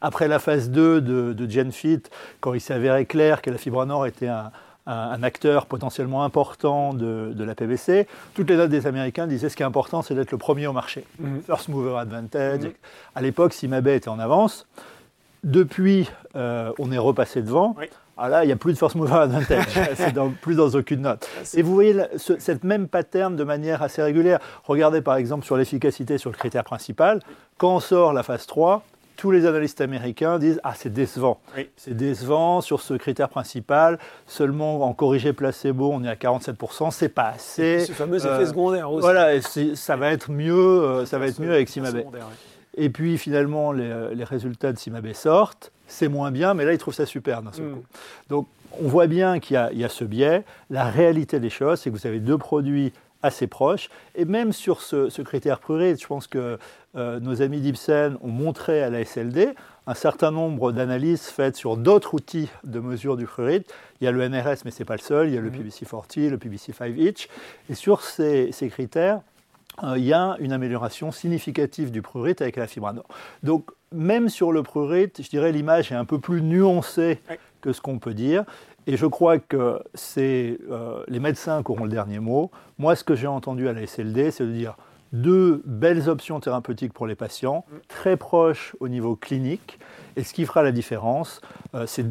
après 0.00 0.28
la 0.28 0.38
phase 0.38 0.70
2 0.70 1.00
de, 1.00 1.50
GenFit, 1.50 2.02
quand 2.40 2.54
il 2.54 2.60
s'avérait 2.60 3.06
clair 3.06 3.42
que 3.42 3.50
la 3.50 3.58
fibre 3.58 3.84
nord 3.86 4.06
était 4.06 4.28
un, 4.28 4.50
acteur 5.22 5.66
potentiellement 5.66 6.24
important 6.24 6.92
de, 6.92 7.44
la 7.44 7.54
PVC, 7.54 8.06
toutes 8.34 8.50
les 8.50 8.56
notes 8.56 8.70
des 8.70 8.86
Américains 8.86 9.26
disaient 9.26 9.48
ce 9.48 9.56
qui 9.56 9.62
est 9.62 9.66
important, 9.66 10.02
c'est 10.02 10.14
d'être 10.14 10.32
le 10.32 10.38
premier 10.38 10.66
au 10.66 10.72
marché. 10.72 11.04
Mhm. 11.18 11.42
First 11.42 11.68
mover 11.68 11.98
advantage. 11.98 12.62
Mhm. 12.62 12.72
À 13.14 13.22
l'époque, 13.22 13.52
Simabay 13.52 13.96
était 13.96 14.08
en 14.08 14.18
avance. 14.18 14.66
Depuis, 15.44 16.08
euh, 16.36 16.72
on 16.78 16.92
est 16.92 16.98
repassé 16.98 17.42
devant. 17.42 17.74
Ah 18.16 18.28
là, 18.28 18.44
il 18.44 18.46
n'y 18.46 18.52
a 18.52 18.56
plus 18.56 18.74
de 18.74 18.78
force 18.78 18.94
mover 18.94 19.14
advantage, 19.14 19.64
c'est 19.94 20.14
plus 20.42 20.54
dans 20.54 20.68
aucune 20.68 21.00
note. 21.00 21.28
Et 21.54 21.62
vous 21.62 21.74
voyez 21.74 21.96
cette 22.16 22.62
même 22.62 22.86
pattern 22.86 23.34
de 23.34 23.42
manière 23.42 23.82
assez 23.82 24.02
régulière. 24.02 24.38
Regardez 24.64 25.00
par 25.00 25.16
exemple 25.16 25.44
sur 25.44 25.56
l'efficacité 25.56 26.18
sur 26.18 26.30
le 26.30 26.36
critère 26.36 26.62
principal. 26.62 27.20
Quand 27.58 27.74
on 27.76 27.80
sort 27.80 28.12
la 28.12 28.22
phase 28.22 28.46
3, 28.46 28.84
tous 29.16 29.30
les 29.30 29.46
analystes 29.46 29.80
américains 29.80 30.38
disent 30.38 30.60
Ah, 30.62 30.74
c'est 30.76 30.92
décevant. 30.92 31.40
C'est 31.76 31.96
décevant 31.96 32.60
sur 32.60 32.80
ce 32.80 32.94
critère 32.94 33.28
principal. 33.28 33.98
Seulement 34.26 34.82
en 34.82 34.92
corrigé 34.92 35.32
placebo, 35.32 35.90
on 35.92 36.04
est 36.04 36.08
à 36.08 36.14
47%, 36.14 36.90
c'est 36.90 37.08
pas 37.08 37.28
assez. 37.34 37.86
ce 37.86 37.92
fameux 37.92 38.18
effet 38.18 38.28
euh, 38.28 38.46
secondaire 38.46 38.92
aussi. 38.92 39.00
Voilà, 39.00 39.40
ça 39.40 39.96
va 39.96 40.12
être 40.12 40.30
mieux, 40.30 40.54
euh, 40.54 41.06
ça 41.06 41.18
va 41.18 41.26
être 41.26 41.40
mieux 41.40 41.52
avec 41.52 41.68
Simabé. 41.68 42.04
Et 42.76 42.90
puis 42.90 43.18
finalement, 43.18 43.72
les, 43.72 43.90
euh, 43.90 44.24
résultats 44.24 44.72
de 44.72 44.78
Simabé 44.78 45.14
sortent. 45.14 45.72
C'est 45.86 46.08
moins 46.08 46.30
bien, 46.30 46.54
mais 46.54 46.64
là, 46.64 46.72
ils 46.72 46.78
trouvent 46.78 46.94
ça 46.94 47.06
super 47.06 47.42
d'un 47.42 47.52
seul 47.52 47.66
mm. 47.66 47.74
coup. 47.74 47.84
Donc, 48.28 48.46
on 48.80 48.88
voit 48.88 49.06
bien 49.06 49.38
qu'il 49.40 49.56
y, 49.74 49.84
a 49.84 49.88
ce 49.88 50.04
biais. 50.04 50.44
La 50.70 50.84
réalité 50.84 51.40
des 51.40 51.50
choses, 51.50 51.80
c'est 51.80 51.90
que 51.90 51.96
vous 51.96 52.06
avez 52.06 52.20
deux 52.20 52.38
produits 52.38 52.94
assez 53.22 53.46
proches. 53.46 53.90
Et 54.14 54.24
même 54.24 54.52
sur 54.52 54.80
ce, 54.80 55.22
critère 55.22 55.58
prurite, 55.58 56.00
je 56.00 56.06
pense 56.06 56.26
que 56.26 56.58
euh, 56.96 57.20
nos 57.20 57.42
amis 57.42 57.60
d'Ipsen 57.60 58.16
ont 58.22 58.28
montré 58.28 58.82
à 58.82 58.88
la 58.88 59.04
SLD 59.04 59.54
un 59.86 59.94
certain 59.94 60.30
nombre 60.30 60.72
d'analyses 60.72 61.26
faites 61.26 61.56
sur 61.56 61.76
d'autres 61.76 62.14
outils 62.14 62.48
de 62.64 62.80
mesure 62.80 63.16
du 63.16 63.26
prurite. 63.26 63.72
Il 64.00 64.04
y 64.04 64.06
a 64.06 64.12
le 64.12 64.26
NRS, 64.26 64.64
mais 64.64 64.70
ce 64.70 64.78
n'est 64.78 64.86
pas 64.86 64.96
le 64.96 65.02
seul. 65.02 65.28
Il 65.28 65.34
y 65.34 65.38
a 65.38 65.40
le 65.40 65.50
mm. 65.50 65.68
PBC40, 65.68 66.30
le 66.30 66.36
PBC5-Itch. 66.38 67.28
Et 67.68 67.74
sur 67.74 68.00
ces 68.00 68.50
critères, 68.70 69.20
il 69.96 70.04
y 70.04 70.12
a 70.12 70.36
une 70.38 70.52
amélioration 70.52 71.10
significative 71.12 71.90
du 71.90 72.02
prurite 72.02 72.42
avec 72.42 72.56
la 72.56 72.66
fibre 72.66 72.92
nord. 72.92 73.06
Donc, 73.42 73.70
même 73.90 74.28
sur 74.28 74.52
le 74.52 74.62
prurite, 74.62 75.22
je 75.22 75.28
dirais 75.28 75.52
l'image 75.52 75.92
est 75.92 75.94
un 75.96 76.04
peu 76.04 76.18
plus 76.18 76.42
nuancée 76.42 77.20
que 77.60 77.72
ce 77.72 77.80
qu'on 77.80 77.98
peut 77.98 78.14
dire. 78.14 78.44
Et 78.86 78.96
je 78.96 79.06
crois 79.06 79.38
que 79.38 79.80
c'est 79.94 80.58
euh, 80.70 81.04
les 81.06 81.20
médecins 81.20 81.62
qui 81.62 81.70
auront 81.70 81.84
le 81.84 81.90
dernier 81.90 82.18
mot. 82.18 82.50
Moi, 82.78 82.96
ce 82.96 83.04
que 83.04 83.14
j'ai 83.14 83.28
entendu 83.28 83.68
à 83.68 83.72
la 83.72 83.86
SLD, 83.86 84.32
c'est 84.32 84.44
de 84.44 84.50
dire 84.50 84.76
deux 85.12 85.62
belles 85.66 86.08
options 86.08 86.40
thérapeutiques 86.40 86.92
pour 86.92 87.06
les 87.06 87.14
patients, 87.14 87.64
mm. 87.70 87.76
très 87.88 88.16
proches 88.16 88.74
au 88.80 88.88
niveau 88.88 89.14
clinique. 89.14 89.78
Et 90.16 90.24
ce 90.24 90.34
qui 90.34 90.44
fera 90.46 90.62
la 90.62 90.72
différence, 90.72 91.40
euh, 91.74 91.86
c'est 91.86 92.04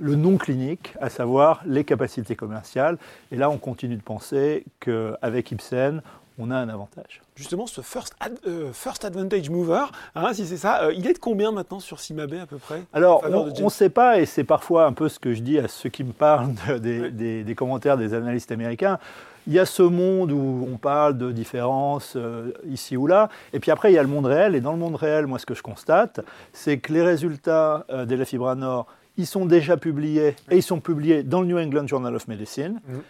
le 0.00 0.16
non 0.16 0.38
clinique, 0.38 0.94
à 1.00 1.08
savoir 1.08 1.62
les 1.66 1.84
capacités 1.84 2.34
commerciales. 2.34 2.98
Et 3.30 3.36
là, 3.36 3.48
on 3.48 3.58
continue 3.58 3.96
de 3.96 4.02
penser 4.02 4.64
qu'avec 4.80 5.52
Ipsen, 5.52 6.02
on 6.38 6.50
a 6.50 6.56
un 6.56 6.68
avantage. 6.68 7.20
Justement, 7.34 7.66
ce 7.66 7.80
first, 7.80 8.14
euh, 8.46 8.72
first 8.72 9.04
advantage 9.04 9.50
mover, 9.50 9.86
hein, 10.14 10.32
si 10.32 10.46
c'est 10.46 10.56
ça, 10.56 10.84
euh, 10.84 10.92
il 10.94 11.06
est 11.06 11.14
de 11.14 11.18
combien 11.18 11.52
maintenant 11.52 11.80
sur 11.80 12.00
Simabé 12.00 12.38
à 12.38 12.46
peu 12.46 12.58
près 12.58 12.82
Alors, 12.92 13.24
on 13.24 13.64
ne 13.64 13.68
sait 13.68 13.90
pas, 13.90 14.20
et 14.20 14.26
c'est 14.26 14.44
parfois 14.44 14.86
un 14.86 14.92
peu 14.92 15.08
ce 15.08 15.18
que 15.18 15.34
je 15.34 15.40
dis 15.40 15.58
à 15.58 15.68
ceux 15.68 15.88
qui 15.88 16.04
me 16.04 16.12
parlent 16.12 16.54
des, 16.80 17.54
commentaires 17.56 17.96
des 17.96 18.14
analystes 18.14 18.52
américains. 18.52 18.98
Il 19.46 19.54
y 19.54 19.58
a 19.58 19.66
ce 19.66 19.82
monde 19.82 20.30
où 20.30 20.68
on 20.70 20.76
parle 20.76 21.16
de 21.16 21.32
différences 21.32 22.14
euh, 22.16 22.52
ici 22.70 22.96
ou 22.96 23.06
là, 23.06 23.30
et 23.52 23.60
puis 23.60 23.70
après 23.70 23.90
il 23.90 23.94
y 23.94 23.98
a 23.98 24.02
le 24.02 24.08
monde 24.08 24.26
réel, 24.26 24.54
et 24.54 24.60
dans 24.60 24.72
le 24.72 24.78
monde 24.78 24.96
réel, 24.96 25.26
moi 25.26 25.38
ce 25.38 25.46
que 25.46 25.54
je 25.54 25.62
constate, 25.62 26.20
c'est 26.52 26.78
que 26.78 26.92
les 26.92 27.02
résultats 27.02 27.86
de 27.90 28.14
la 28.14 28.24
Fibra 28.24 28.54
Nord, 28.54 28.86
ils 29.16 29.26
sont 29.26 29.46
déjà 29.46 29.76
publiés, 29.76 30.36
et 30.50 30.56
ils 30.56 30.62
sont 30.62 30.80
publiés 30.80 31.22
dans 31.22 31.40
le 31.40 31.46
New 31.46 31.58
England 31.58 31.86
Journal 31.86 32.14
of 32.14 32.28
Medicine. 32.28 32.80
Mhm 32.86 33.00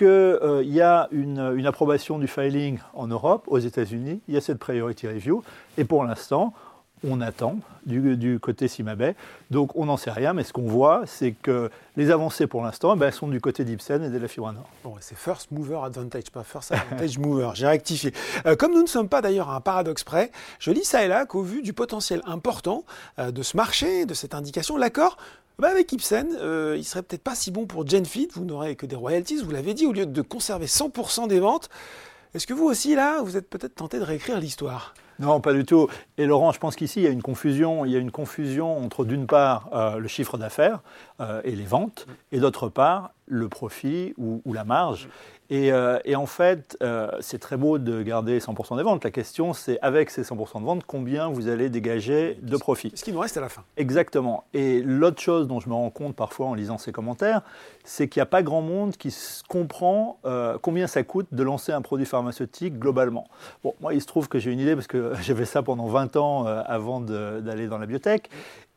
qu'il 0.00 0.08
euh, 0.08 0.64
y 0.64 0.80
a 0.80 1.08
une, 1.12 1.66
approbation 1.66 2.18
du 2.18 2.26
filing 2.26 2.78
en 2.94 3.06
Europe, 3.06 3.44
aux 3.48 3.58
États-Unis, 3.58 4.22
il 4.28 4.34
y 4.34 4.38
a 4.38 4.40
cette 4.40 4.58
priority 4.58 5.06
review, 5.06 5.42
et 5.76 5.84
pour 5.84 6.04
l'instant, 6.04 6.54
on 7.06 7.20
attend 7.20 7.56
du, 7.84 8.38
côté 8.40 8.66
Simabay. 8.66 9.14
Donc 9.50 9.76
on 9.76 9.86
n'en 9.86 9.98
sait 9.98 10.10
rien, 10.10 10.32
mais 10.32 10.42
ce 10.42 10.54
qu'on 10.54 10.66
voit, 10.66 11.02
c'est 11.04 11.32
que 11.32 11.70
les 11.96 12.10
avancées 12.10 12.46
pour 12.46 12.62
l'instant 12.62 12.96
ben, 12.96 13.10
sont 13.10 13.28
du 13.28 13.40
côté 13.40 13.64
d'Ipsen 13.64 14.02
et 14.02 14.08
de 14.08 14.18
la 14.18 14.28
fibre 14.28 14.52
nord. 14.52 14.68
Bon, 14.84 14.94
c'est 15.00 15.16
first 15.16 15.50
mover 15.50 15.80
advantage, 15.84 16.30
pas 16.30 16.44
first 16.44 16.72
advantage 16.72 17.18
mover. 17.18 17.50
J'ai 17.54 17.66
rectifié. 17.66 18.12
Euh, 18.46 18.56
comme 18.56 18.72
nous 18.72 18.82
ne 18.82 18.88
sommes 18.88 19.08
pas 19.08 19.20
d'ailleurs 19.20 19.50
à 19.50 19.56
un 19.56 19.60
paradoxe 19.60 20.04
près, 20.04 20.30
je 20.58 20.70
lis 20.70 20.84
ça 20.84 21.04
et 21.04 21.08
là 21.08 21.26
qu'au 21.26 21.42
vu 21.42 21.62
du 21.62 21.72
potentiel 21.72 22.22
important 22.26 22.84
euh, 23.18 23.30
de 23.30 23.42
ce 23.42 23.56
marché, 23.56 24.06
de 24.06 24.14
cette 24.14 24.34
indication, 24.34 24.76
l'accord 24.76 25.16
ben, 25.58 25.68
avec 25.68 25.92
Ipsen, 25.92 26.36
euh, 26.40 26.74
il 26.78 26.84
serait 26.84 27.02
peut-être 27.02 27.22
pas 27.22 27.34
si 27.34 27.50
bon 27.50 27.66
pour 27.66 27.86
GenFit. 27.86 28.28
Vous 28.32 28.44
n'aurez 28.44 28.76
que 28.76 28.86
des 28.86 28.96
royalties, 28.96 29.42
vous 29.42 29.50
l'avez 29.50 29.74
dit, 29.74 29.86
au 29.86 29.92
lieu 29.92 30.06
de 30.06 30.22
conserver 30.22 30.66
100% 30.66 31.28
des 31.28 31.40
ventes. 31.40 31.68
Est-ce 32.32 32.46
que 32.46 32.54
vous 32.54 32.66
aussi, 32.66 32.94
là, 32.94 33.20
vous 33.22 33.36
êtes 33.36 33.50
peut-être 33.50 33.74
tenté 33.74 33.98
de 33.98 34.04
réécrire 34.04 34.38
l'histoire? 34.38 34.94
Non, 35.18 35.40
pas 35.40 35.52
du 35.52 35.64
tout. 35.66 35.88
Et 36.16 36.24
Laurent, 36.24 36.52
je 36.52 36.58
pense 36.58 36.76
qu'ici, 36.76 37.00
il 37.00 37.02
y 37.02 37.06
a 37.06 37.10
une 37.10 37.22
confusion. 37.22 37.84
Il 37.84 37.92
y 37.92 37.96
a 37.96 37.98
une 37.98 38.10
confusion 38.10 38.78
entre, 38.78 39.04
d'une 39.04 39.26
part, 39.26 39.68
euh, 39.74 39.98
le 39.98 40.08
chiffre 40.08 40.38
d'affaires 40.38 40.80
euh, 41.20 41.42
et 41.44 41.54
les 41.54 41.64
ventes, 41.64 42.06
et 42.32 42.38
d'autre 42.38 42.68
part, 42.68 43.12
le 43.30 43.48
profit 43.48 44.12
ou, 44.18 44.42
la 44.52 44.64
marge. 44.64 45.08
Euh, 45.52 45.98
et, 46.04 46.14
en 46.14 46.26
fait, 46.26 46.76
euh, 46.82 47.10
c'est 47.20 47.38
très 47.38 47.56
beau 47.56 47.78
de 47.78 48.02
garder 48.02 48.38
100% 48.38 48.76
des 48.76 48.82
ventes. 48.82 49.02
La 49.02 49.10
question, 49.10 49.52
c'est 49.52 49.78
avec 49.80 50.10
ces 50.10 50.22
100% 50.22 50.60
de 50.60 50.64
ventes, 50.64 50.84
combien 50.86 51.28
vous 51.28 51.48
allez 51.48 51.70
dégager 51.70 52.38
de 52.42 52.56
profit 52.56 52.92
Ce 52.94 53.02
qui 53.02 53.12
nous 53.12 53.18
reste 53.18 53.36
à 53.36 53.40
la 53.40 53.48
fin. 53.48 53.62
Exactement. 53.76 54.44
Et 54.54 54.80
l'autre 54.82 55.20
chose 55.20 55.48
dont 55.48 55.58
je 55.58 55.68
me 55.68 55.74
rends 55.74 55.90
compte 55.90 56.14
parfois 56.14 56.46
en 56.46 56.54
lisant 56.54 56.78
ces 56.78 56.92
commentaires, 56.92 57.42
c'est 57.84 58.08
qu'il 58.08 58.20
n'y 58.20 58.22
a 58.22 58.26
pas 58.26 58.42
grand 58.42 58.62
monde 58.62 58.96
qui 58.96 59.14
comprend 59.48 60.18
euh, 60.24 60.58
combien 60.60 60.86
ça 60.86 61.02
coûte 61.02 61.26
de 61.32 61.42
lancer 61.42 61.72
un 61.72 61.82
produit 61.82 62.06
pharmaceutique 62.06 62.78
globalement. 62.78 63.26
Bon, 63.64 63.74
moi, 63.80 63.94
il 63.94 64.00
se 64.00 64.06
trouve 64.06 64.28
que 64.28 64.38
j'ai 64.38 64.52
une 64.52 64.60
idée 64.60 64.74
parce 64.74 64.86
que 64.86 65.14
j'ai 65.22 65.34
fait 65.34 65.46
ça 65.46 65.62
pendant 65.62 65.86
20 65.86 66.16
ans 66.16 66.46
avant 66.46 67.00
d'aller 67.00 67.66
dans 67.66 67.78
la 67.78 67.86
biotech 67.86 68.30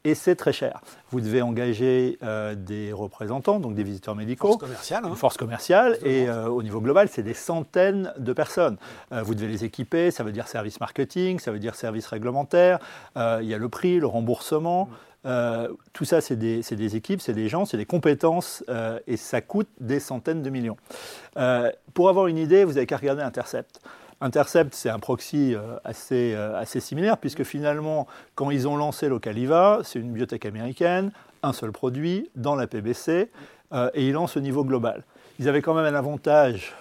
et 0.04 0.16
c'est 0.16 0.36
très 0.36 0.54
cher. 0.54 0.82
Vous 1.12 1.22
devez 1.22 1.42
engager 1.42 2.18
euh, 2.24 2.56
des 2.56 2.92
représentants, 2.92 3.60
donc 3.60 3.74
des 3.74 3.84
visiteurs 3.84 4.16
médicaux, 4.16 4.50
force 4.50 4.62
commerciale, 4.62 5.06
hein. 5.06 5.10
une 5.10 5.16
force 5.16 5.38
commerciale, 5.38 5.98
et 6.04 6.28
euh, 6.28 6.48
au 6.48 6.62
niveau 6.62 6.82
global, 6.82 7.08
c'est 7.10 7.24
des 7.24 7.34
centaines 7.34 8.14
de 8.18 8.34
personnes. 8.34 8.78
Euh, 9.12 9.22
vous 9.24 9.36
devez 9.36 9.48
les 9.48 9.64
équiper, 9.64 10.12
ça 10.12 10.24
veut 10.24 10.32
dire 10.32 10.48
service 10.48 10.80
marketing, 10.80 11.40
ça 11.40 11.52
veut 11.52 11.60
dire 11.60 11.76
service 11.76 12.08
réglementaire, 12.08 12.80
il 13.16 13.46
y 13.46 13.54
a 13.54 13.58
le 13.58 13.70
prix, 13.70 14.00
le 14.00 14.08
remboursement. 14.08 14.90
tout 15.94 16.06
ça, 16.06 16.20
c'est 16.20 16.36
des, 16.36 16.62
des, 16.62 16.96
équipes, 16.96 17.22
c'est 17.22 17.34
des 17.34 17.48
gens, 17.48 17.66
c'est 17.66 17.78
des 17.78 17.86
compétences, 17.86 18.64
et 19.08 19.18
ça 19.18 19.42
coûte 19.42 19.70
des 19.80 20.00
centaines 20.00 20.42
de 20.42 20.50
millions. 20.50 20.78
pour 21.94 22.10
avoir 22.10 22.28
une 22.28 22.38
idée, 22.38 22.66
vous 22.66 22.74
n'avez 22.74 22.86
qu'à 22.86 22.98
regarder 22.98 23.22
Intercept. 23.22 23.80
Intercept, 24.24 24.74
c'est 24.74 24.90
un 24.90 25.00
proxy 25.00 25.54
euh, 25.54 25.76
assez, 25.84 26.34
euh, 26.34 26.58
assez 26.58 26.80
similaire, 26.80 27.18
puisque 27.18 27.44
finalement, 27.44 28.08
quand 28.36 28.52
ils 28.52 28.70
ont 28.70 28.78
lancé 28.78 29.10
Localiva, 29.10 29.82
c'est 29.84 30.00
une 30.00 30.14
biotech 30.14 30.46
américaine, 30.46 31.12
un 31.44 31.52
seul 31.52 31.74
produit, 31.74 32.30
dans 32.34 32.56
la 32.56 32.66
PBC, 32.66 33.30
euh, 33.74 33.90
et 33.94 34.08
ils 34.08 34.14
lancent 34.14 34.38
au 34.38 34.40
niveau 34.40 34.64
global. 34.64 35.04
Ils 35.40 35.50
avaient 35.50 35.62
quand 35.62 35.74
même 35.74 35.94
un 35.94 35.98
avantage 35.98 36.74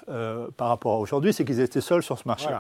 par 0.57 0.69
rapport 0.69 0.93
à 0.95 0.99
aujourd'hui, 0.99 1.33
c'est 1.33 1.45
qu'ils 1.45 1.59
étaient 1.59 1.81
seuls 1.81 2.03
sur 2.03 2.17
ce 2.17 2.29
marché. 2.29 2.51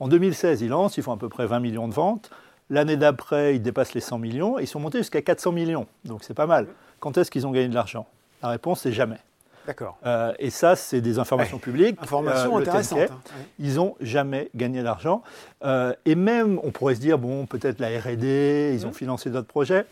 En 0.00 0.08
2016, 0.08 0.62
ils 0.62 0.68
lancent, 0.68 0.96
ils 0.96 1.02
font 1.02 1.12
à 1.12 1.16
peu 1.16 1.28
près 1.28 1.46
20 1.46 1.60
millions 1.60 1.88
de 1.88 1.92
ventes. 1.92 2.30
L'année 2.70 2.96
d'après, 2.96 3.56
ils 3.56 3.60
dépassent 3.60 3.92
les 3.92 4.00
100 4.00 4.18
millions, 4.18 4.58
et 4.58 4.62
ils 4.62 4.68
sont 4.68 4.80
montés 4.80 4.98
jusqu'à 4.98 5.20
400 5.20 5.52
millions. 5.52 5.86
Donc 6.04 6.22
c'est 6.22 6.32
pas 6.32 6.46
mal. 6.46 6.68
Quand 7.00 7.18
est-ce 7.18 7.30
qu'ils 7.30 7.46
ont 7.46 7.50
gagné 7.50 7.68
de 7.68 7.74
l'argent? 7.74 8.06
La 8.40 8.48
réponse, 8.50 8.80
c'est 8.80 8.92
jamais. 8.92 9.18
D'accord. 9.66 9.98
Euh, 10.04 10.32
et 10.38 10.50
ça, 10.50 10.76
c'est 10.76 11.00
des 11.00 11.18
informations 11.18 11.58
publiques. 11.58 11.98
Informations 12.02 12.56
euh, 12.56 12.60
intéressantes. 12.60 13.10
Hein. 13.10 13.20
Ils 13.58 13.76
n'ont 13.76 13.94
jamais 14.00 14.50
gagné 14.54 14.82
d'argent. 14.82 15.22
Euh, 15.64 15.94
et 16.04 16.14
même, 16.14 16.58
on 16.62 16.70
pourrait 16.70 16.96
se 16.96 17.00
dire, 17.00 17.18
bon, 17.18 17.46
peut-être 17.46 17.78
la 17.78 17.88
RD, 17.88 18.74
ils 18.74 18.84
ont 18.86 18.90
mmh. 18.90 18.94
financé 18.94 19.30
d'autres 19.30 19.46
projets. 19.46 19.86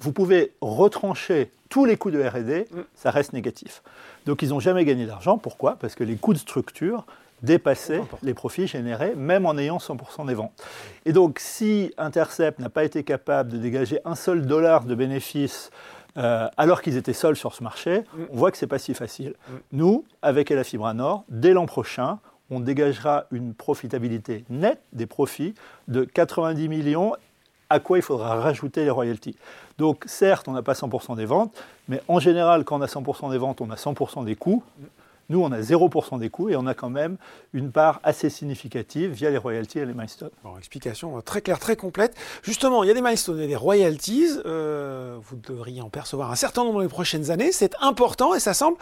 Vous 0.00 0.12
pouvez 0.12 0.52
retrancher 0.60 1.50
tous 1.68 1.84
les 1.84 1.96
coûts 1.96 2.10
de 2.10 2.22
RD, 2.22 2.70
mmh. 2.70 2.80
ça 2.94 3.10
reste 3.10 3.32
négatif. 3.32 3.82
Donc, 4.26 4.42
ils 4.42 4.50
n'ont 4.50 4.60
jamais 4.60 4.84
gagné 4.84 5.06
d'argent. 5.06 5.38
Pourquoi? 5.38 5.76
Parce 5.76 5.94
que 5.94 6.04
les 6.04 6.16
coûts 6.16 6.34
de 6.34 6.38
structure 6.38 7.04
dépassaient 7.42 8.02
les 8.22 8.34
profits 8.34 8.66
générés, 8.66 9.14
même 9.16 9.46
en 9.46 9.58
ayant 9.58 9.78
100% 9.78 10.26
des 10.26 10.34
ventes. 10.34 10.52
Et 11.04 11.12
donc, 11.12 11.38
si 11.40 11.92
Intercept 11.98 12.60
n'a 12.60 12.68
pas 12.68 12.84
été 12.84 13.02
capable 13.02 13.50
de 13.50 13.58
dégager 13.58 13.98
un 14.04 14.14
seul 14.14 14.46
dollar 14.46 14.84
de 14.84 14.94
bénéfices 14.94 15.70
euh, 16.16 16.48
alors 16.56 16.82
qu'ils 16.82 16.96
étaient 16.96 17.12
seuls 17.12 17.36
sur 17.36 17.54
ce 17.54 17.62
marché, 17.62 18.00
mm. 18.00 18.24
on 18.30 18.36
voit 18.36 18.50
que 18.50 18.58
ce 18.58 18.64
n'est 18.64 18.68
pas 18.68 18.78
si 18.78 18.94
facile. 18.94 19.30
Mm. 19.30 19.52
Nous, 19.72 20.04
avec 20.20 20.50
la 20.50 20.64
Fibra 20.64 20.94
Nord, 20.94 21.24
dès 21.28 21.52
l'an 21.52 21.66
prochain, 21.66 22.18
on 22.50 22.60
dégagera 22.60 23.24
une 23.30 23.54
profitabilité 23.54 24.44
nette 24.50 24.82
des 24.92 25.06
profits 25.06 25.54
de 25.88 26.04
90 26.04 26.68
millions, 26.68 27.14
à 27.70 27.80
quoi 27.80 27.98
il 27.98 28.02
faudra 28.02 28.36
rajouter 28.36 28.84
les 28.84 28.90
royalties. 28.90 29.36
Donc 29.78 30.04
certes, 30.06 30.48
on 30.48 30.52
n'a 30.52 30.62
pas 30.62 30.74
100% 30.74 31.16
des 31.16 31.24
ventes, 31.24 31.54
mais 31.88 32.02
en 32.08 32.20
général, 32.20 32.64
quand 32.64 32.78
on 32.78 32.82
a 32.82 32.86
100% 32.86 33.30
des 33.30 33.38
ventes, 33.38 33.62
on 33.62 33.70
a 33.70 33.76
100% 33.76 34.24
des 34.24 34.36
coûts. 34.36 34.62
Nous, 35.32 35.42
on 35.42 35.50
a 35.50 35.60
0% 35.60 36.18
des 36.18 36.28
coûts 36.28 36.50
et 36.50 36.56
on 36.56 36.66
a 36.66 36.74
quand 36.74 36.90
même 36.90 37.16
une 37.54 37.72
part 37.72 38.00
assez 38.02 38.28
significative 38.28 39.12
via 39.12 39.30
les 39.30 39.38
royalties 39.38 39.78
et 39.78 39.86
les 39.86 39.94
milestones. 39.94 40.28
Bon, 40.44 40.58
explication 40.58 41.18
très 41.22 41.40
claire, 41.40 41.58
très 41.58 41.74
complète. 41.74 42.14
Justement, 42.42 42.84
il 42.84 42.88
y 42.88 42.90
a 42.90 42.94
des 42.94 43.00
milestones 43.00 43.40
et 43.40 43.46
des 43.46 43.56
royalties. 43.56 44.28
Euh, 44.44 45.16
vous 45.22 45.36
devriez 45.36 45.80
en 45.80 45.88
percevoir 45.88 46.30
un 46.30 46.36
certain 46.36 46.64
nombre 46.64 46.74
dans 46.74 46.80
les 46.80 46.88
prochaines 46.88 47.30
années. 47.30 47.50
C'est 47.50 47.74
important 47.80 48.34
et 48.34 48.40
ça 48.40 48.52
semble 48.52 48.76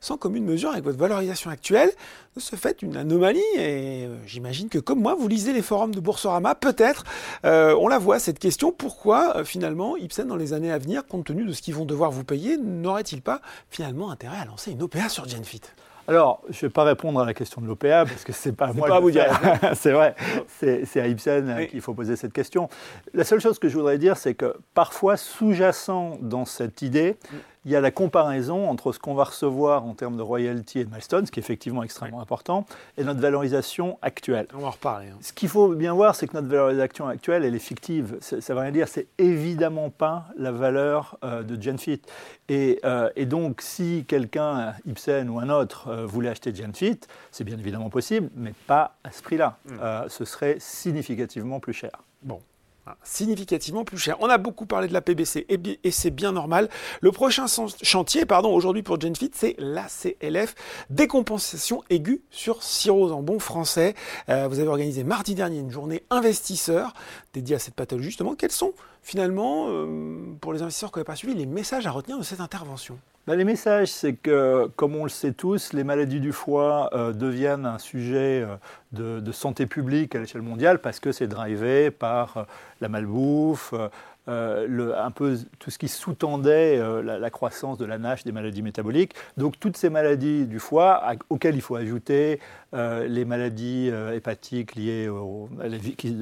sans 0.00 0.16
commune 0.16 0.44
mesure 0.44 0.70
avec 0.70 0.82
votre 0.82 0.98
valorisation 0.98 1.50
actuelle. 1.50 1.92
De 2.34 2.40
ce 2.40 2.56
fait, 2.56 2.82
une 2.82 2.96
anomalie, 2.96 3.38
et 3.54 4.06
euh, 4.06 4.16
j'imagine 4.26 4.68
que 4.68 4.78
comme 4.78 5.00
moi, 5.00 5.14
vous 5.14 5.28
lisez 5.28 5.52
les 5.52 5.62
forums 5.62 5.94
de 5.94 6.00
Boursorama, 6.00 6.56
peut-être, 6.56 7.04
euh, 7.44 7.76
on 7.78 7.86
la 7.86 7.98
voit 7.98 8.18
cette 8.18 8.40
question, 8.40 8.72
pourquoi 8.72 9.44
finalement 9.44 9.96
Ipsen 9.96 10.26
dans 10.26 10.34
les 10.34 10.52
années 10.52 10.72
à 10.72 10.78
venir, 10.78 11.06
compte 11.06 11.26
tenu 11.26 11.44
de 11.44 11.52
ce 11.52 11.62
qu'ils 11.62 11.76
vont 11.76 11.84
devoir 11.84 12.10
vous 12.10 12.24
payer, 12.24 12.56
n'aurait-il 12.56 13.22
pas 13.22 13.40
finalement 13.70 14.10
intérêt 14.10 14.38
à 14.38 14.44
lancer 14.46 14.72
une 14.72 14.82
OPA 14.82 15.08
sur 15.08 15.28
GenFit? 15.28 15.60
Alors, 16.08 16.42
je 16.48 16.56
ne 16.56 16.60
vais 16.62 16.72
pas 16.72 16.84
répondre 16.84 17.20
à 17.20 17.24
la 17.24 17.34
question 17.34 17.60
de 17.60 17.66
l'OPA 17.66 18.04
parce 18.04 18.24
que 18.24 18.32
ce 18.32 18.48
n'est 18.48 18.54
pas 18.54 18.66
à 18.66 18.72
moi 18.72 18.88
pas 18.88 18.96
de 18.96 19.02
vous 19.02 19.10
dire. 19.10 19.40
c'est 19.74 19.92
vrai, 19.92 20.14
c'est 20.48 21.00
à 21.00 21.06
Ibsen 21.06 21.66
qu'il 21.68 21.80
faut 21.80 21.94
poser 21.94 22.16
cette 22.16 22.32
question. 22.32 22.68
La 23.14 23.24
seule 23.24 23.40
chose 23.40 23.58
que 23.58 23.68
je 23.68 23.74
voudrais 23.76 23.98
dire, 23.98 24.16
c'est 24.16 24.34
que 24.34 24.56
parfois, 24.74 25.16
sous-jacent 25.16 26.18
dans 26.20 26.44
cette 26.44 26.82
idée, 26.82 27.16
mm 27.30 27.36
il 27.64 27.70
y 27.70 27.76
a 27.76 27.80
la 27.80 27.90
comparaison 27.90 28.68
entre 28.68 28.92
ce 28.92 28.98
qu'on 28.98 29.14
va 29.14 29.24
recevoir 29.24 29.84
en 29.84 29.94
termes 29.94 30.16
de 30.16 30.22
royalties 30.22 30.80
et 30.80 30.84
de 30.84 30.90
milestones, 30.90 31.26
ce 31.26 31.30
qui 31.30 31.38
est 31.38 31.42
effectivement 31.42 31.82
extrêmement 31.82 32.20
important, 32.20 32.66
et 32.96 33.04
notre 33.04 33.20
valorisation 33.20 33.98
actuelle. 34.02 34.48
On 34.54 34.58
va 34.58 34.68
en 34.68 34.70
reparler. 34.70 35.06
Hein. 35.08 35.18
Ce 35.20 35.32
qu'il 35.32 35.48
faut 35.48 35.68
bien 35.68 35.94
voir, 35.94 36.16
c'est 36.16 36.26
que 36.26 36.34
notre 36.34 36.48
valorisation 36.48 37.06
actuelle, 37.06 37.44
elle 37.44 37.54
est 37.54 37.60
fictive. 37.60 38.16
Ça 38.20 38.36
ne 38.36 38.42
veut 38.42 38.58
rien 38.58 38.72
dire, 38.72 38.88
c'est 38.88 39.06
évidemment 39.18 39.90
pas 39.90 40.26
la 40.36 40.50
valeur 40.50 41.18
euh, 41.24 41.42
de 41.42 41.60
GenFit. 41.60 42.02
Et, 42.48 42.80
euh, 42.84 43.10
et, 43.14 43.26
donc, 43.26 43.60
si 43.60 44.04
quelqu'un, 44.08 44.74
Ibsen 44.86 45.28
ou 45.28 45.38
un 45.38 45.48
autre, 45.48 45.88
euh, 45.88 46.06
voulait 46.06 46.30
acheter 46.30 46.52
GenFit, 46.54 46.98
c'est 47.30 47.44
bien 47.44 47.58
évidemment 47.58 47.90
possible, 47.90 48.28
mais 48.34 48.54
pas 48.66 48.96
à 49.04 49.12
ce 49.12 49.22
prix-là. 49.22 49.56
Mm. 49.64 50.08
ce 50.08 50.24
serait 50.24 50.56
significativement 50.58 51.60
plus 51.60 51.72
cher. 51.72 51.92
Bon, 52.22 52.40
significativement 53.04 53.84
plus 53.84 53.98
cher. 53.98 54.16
On 54.20 54.28
a 54.28 54.38
beaucoup 54.38 54.66
parlé 54.66 54.88
de 54.88 54.92
la 54.92 55.00
PBC 55.00 55.46
et, 55.48 55.90
c'est 55.90 56.10
bien 56.10 56.32
normal. 56.32 56.68
Le 57.00 57.12
prochain 57.12 57.46
chantier, 57.82 58.26
pardon, 58.26 58.52
aujourd'hui 58.52 58.82
pour 58.82 59.00
GenFit, 59.00 59.30
c'est 59.34 59.54
l'ACLF, 59.58 60.54
décompensation 60.90 61.82
aiguë 61.90 62.22
sur 62.30 62.62
cirrhose 62.62 63.12
en 63.12 63.22
bon 63.22 63.38
français. 63.38 63.94
Euh, 64.28 64.48
vous 64.48 64.58
avez 64.58 64.68
organisé 64.68 65.04
mardi 65.04 65.34
dernier 65.34 65.58
une 65.58 65.70
journée 65.70 66.02
investisseurs 66.10 66.92
dédiée 67.32 67.56
à 67.56 67.58
cette 67.58 67.74
pathologie. 67.74 68.10
Justement, 68.10 68.34
quels 68.34 68.52
sont 68.52 68.74
finalement, 69.02 69.66
euh, 69.68 70.34
pour 70.40 70.52
les 70.52 70.62
investisseurs 70.62 70.90
qui 70.90 70.98
n'avaient 70.98 71.04
pas 71.04 71.16
suivi, 71.16 71.34
les 71.34 71.46
messages 71.46 71.86
à 71.86 71.90
retenir 71.90 72.18
de 72.18 72.22
cette 72.22 72.40
intervention? 72.40 72.98
Bah, 73.24 73.36
les 73.36 73.44
messages, 73.44 73.88
c'est 73.88 74.14
que, 74.14 74.68
comme 74.74 74.96
on 74.96 75.04
le 75.04 75.08
sait 75.08 75.32
tous, 75.32 75.72
les 75.72 75.84
maladies 75.84 76.18
du 76.18 76.32
foie 76.32 76.90
euh, 76.92 77.12
deviennent 77.12 77.66
un 77.66 77.78
sujet 77.78 78.44
euh, 78.44 79.20
de, 79.20 79.30
santé 79.30 79.66
publique 79.66 80.16
à 80.16 80.18
l'échelle 80.18 80.42
mondiale 80.42 80.80
parce 80.80 80.98
que 80.98 81.12
c'est 81.12 81.28
drivé 81.28 81.92
par 81.92 82.36
euh, 82.36 82.42
la 82.80 82.88
malbouffe, 82.88 83.74
euh, 84.28 84.94
un 84.96 85.10
peu 85.10 85.36
tout 85.58 85.72
ce 85.72 85.78
qui 85.78 85.88
sous-tendait 85.88 86.78
euh, 86.78 87.02
la, 87.02 87.30
croissance 87.30 87.76
de 87.76 87.84
la 87.84 87.98
nage 87.98 88.22
des 88.22 88.30
maladies 88.30 88.62
métaboliques. 88.62 89.14
Donc 89.36 89.58
toutes 89.58 89.76
ces 89.76 89.90
maladies 89.90 90.46
du 90.46 90.60
foie, 90.60 91.02
auxquelles 91.28 91.56
il 91.56 91.60
faut 91.60 91.74
ajouter 91.74 92.38
euh, 92.72 93.08
les 93.08 93.24
maladies 93.24 93.90
hépatiques 94.14 94.76
liées 94.76 95.10
à 95.60 95.68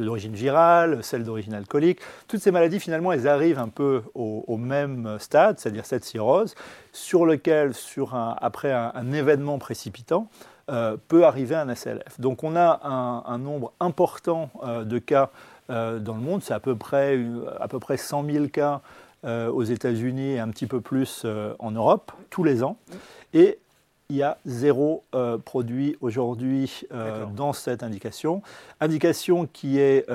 d'origine 0.03 0.33
virale, 0.33 1.01
celles 1.03 1.25
d'origine 1.25 1.53
alcoolique, 1.53 2.01
toutes 2.27 2.41
ces 2.41 2.51
maladies 2.51 2.81
finalement 2.81 3.13
elles 3.13 3.29
arrivent 3.29 3.59
un 3.59 3.69
peu 3.69 4.03
au, 4.15 4.57
même 4.57 5.19
stade, 5.19 5.59
c'est-à-dire 5.59 5.85
cette 5.85 6.05
cirrhose, 6.05 6.55
sur 6.93 7.27
lequel, 7.27 7.75
sur 7.75 8.15
un, 8.15 8.35
après 8.41 8.73
un, 8.73 9.13
événement 9.13 9.59
précipitant, 9.59 10.29
peut 11.09 11.25
arriver 11.25 11.57
un 11.57 11.75
SLF. 11.75 12.21
Donc 12.21 12.45
on 12.45 12.55
a 12.57 12.81
un 13.27 13.39
nombre 13.39 13.73
important 13.81 14.51
de 14.85 14.99
cas 14.99 15.31
euh, 15.71 15.99
dans 15.99 16.15
le 16.15 16.21
monde. 16.21 16.43
C'est 16.43 16.55
à 16.55 16.61
peu 16.61 16.77
près, 16.77 17.19
à 17.59 17.69
peu 17.69 17.79
près 17.79 17.97
100 17.97 18.25
000 18.25 18.49
cas 18.49 18.81
euh, 19.25 19.51
aux 19.51 19.63
États-Unis 19.63 20.33
et 20.33 20.39
un 20.41 20.49
petit 20.49 20.67
peu 20.67 20.81
plus 20.81 21.23
euh, 21.27 21.53
en 21.59 21.73
Europe, 21.73 22.11
tous 22.31 22.43
les 22.43 22.63
ans. 22.63 22.79
Et 23.35 23.59
il 24.09 24.17
y 24.17 24.23
a 24.23 24.39
zéro 24.47 25.05
euh, 25.15 25.37
produit 25.37 25.97
aujourd'hui 26.01 26.83
euh, 26.93 27.27
dans 27.27 27.53
cette 27.53 27.83
indication. 27.83 28.43
Indication 28.81 29.47
qui 29.47 29.79
est 29.79 30.09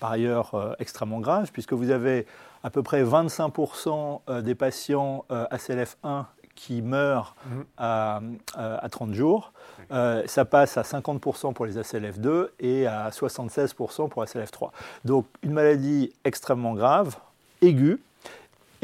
par 0.00 0.10
ailleurs 0.10 0.74
extrêmement 0.78 1.20
grave, 1.20 1.50
puisque 1.52 1.72
vous 1.72 1.90
avez 1.90 2.26
à 2.64 2.70
peu 2.70 2.82
près 2.82 3.04
25% 3.04 4.42
des 4.42 4.54
patients 4.54 5.24
ACLF1 5.30 6.24
qui 6.54 6.82
meurent 6.82 7.34
mhm. 7.46 7.64
à, 7.78 8.20
à, 8.54 8.88
30 8.88 9.14
jours. 9.14 9.52
ça 9.90 10.44
passe 10.44 10.76
à 10.76 10.82
50% 10.82 11.52
pour 11.52 11.66
les 11.66 11.78
ACLF2 11.78 12.48
et 12.60 12.86
à 12.86 13.10
76% 13.10 14.08
pour 14.08 14.24
ACLF3. 14.24 14.70
Donc 15.04 15.26
une 15.42 15.52
maladie 15.52 16.12
extrêmement 16.24 16.74
grave, 16.74 17.16
aiguë, 17.62 18.00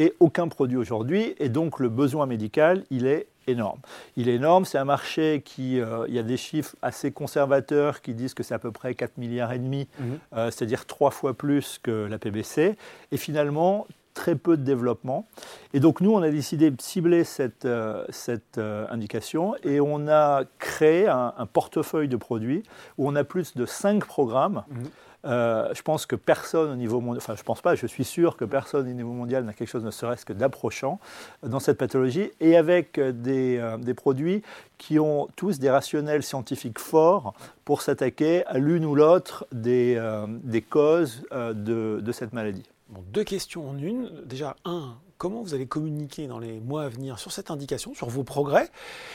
et 0.01 0.15
aucun 0.19 0.49
produit 0.49 0.79
aujourd'hui. 0.79 1.35
Et 1.39 1.49
donc 1.49 1.79
le 1.79 1.89
besoin 1.89 2.27
médical, 2.27 2.85
il 2.91 3.07
est 3.07 3.27
énorme. 3.47 3.81
Il 4.17 4.29
est 4.29 4.35
énorme, 4.35 4.65
c'est 4.65 4.79
un 4.79 4.85
marché 4.85 5.43
qui, 5.45 5.79
euh, 5.79 6.07
il 6.09 6.15
y 6.15 6.19
a 6.19 6.23
des 6.23 6.37
chiffres 6.37 6.75
assez 6.81 7.11
conservateurs 7.11 8.01
qui 8.01 8.15
disent 8.15 8.33
que 8.33 8.43
c'est 8.43 8.55
à 8.55 8.59
peu 8.59 8.71
près 8.71 8.95
4 8.95 9.19
milliards 9.19 9.53
et 9.53 9.59
demi, 9.59 9.89
mhm. 9.99 10.19
euh, 10.37 10.51
c'est-à-dire 10.51 10.87
trois 10.87 11.11
fois 11.11 11.35
plus 11.35 11.79
que 11.83 12.07
la 12.07 12.19
PBC. 12.19 12.77
Et 13.13 13.17
finalement, 13.17 13.87
très 14.15 14.37
peu 14.37 14.57
de 14.57 14.63
développement. 14.63 15.27
Et 15.75 15.81
donc 15.81 16.01
nous, 16.01 16.13
on 16.13 16.23
a 16.23 16.31
décidé 16.31 16.71
de 16.71 16.81
cibler 16.81 17.25
cette, 17.25 17.65
euh, 17.65 18.05
cette 18.11 18.59
indication 18.59 19.55
et 19.63 19.81
on 19.81 20.09
a 20.09 20.45
créé 20.59 21.09
un, 21.09 21.33
portefeuille 21.53 22.09
de 22.09 22.17
produits 22.17 22.63
où 22.99 23.09
on 23.09 23.17
a 23.17 23.25
plus 23.25 23.57
de 23.57 23.67
5 23.67 24.05
programmes. 24.05 24.65
Mhm. 24.69 24.91
Euh, 25.27 25.69
je 25.75 25.83
pense 25.83 26.07
que 26.07 26.17
personne 26.17 26.71
au 26.71 26.77
niveau 26.77 27.01
mondial, 27.01 27.23
enfin 27.23 27.35
je 27.37 27.43
pense 27.43 27.61
pas, 27.61 27.75
je 27.75 27.87
suis 27.87 28.05
sûr 28.05 28.37
que 28.37 28.45
personne 28.47 28.89
au 28.89 28.93
niveau 28.93 29.13
mondial 29.13 29.45
n'a 29.45 29.53
quelque 29.53 29.69
chose 29.69 29.85
ne 29.85 29.91
serait-ce 29.91 30.25
que 30.25 30.33
d'approchant 30.33 30.99
dans 31.43 31.61
cette 31.61 31.77
pathologie 31.77 32.31
et 32.41 32.57
avec 32.57 32.99
des, 32.99 33.59
euh, 33.59 33.77
des, 33.77 33.93
produits 33.93 34.43
qui 34.79 34.99
ont 34.99 35.29
tous 35.37 35.59
des 35.59 35.69
rationnels 35.69 36.23
scientifiques 36.23 36.79
forts 36.79 37.35
pour 37.67 37.83
s'attaquer 37.83 38.47
à 38.47 38.59
l'une 38.59 38.87
ou 38.87 38.95
l'autre 38.95 39.47
des, 39.53 39.97
euh, 39.99 40.27
des, 40.27 40.63
causes 40.63 41.23
de, 41.31 42.01
de, 42.01 42.13
cette 42.13 42.33
maladie. 42.33 42.65
Deux 43.13 43.25
questions 43.25 43.69
en 43.69 43.79
une. 43.79 44.11
Déjà, 44.25 44.57
un, 44.65 44.97
comment 45.19 45.43
vous 45.43 45.55
allez 45.55 45.67
communiquer 45.67 46.27
dans 46.27 46.39
les 46.39 46.61
mois 46.61 46.85
à 46.85 46.89
venir 46.89 47.19
sur 47.19 47.33
cette 47.33 47.51
indication, 47.51 47.95
sur 47.95 48.09
vos 48.09 48.25
progrès? 48.25 48.71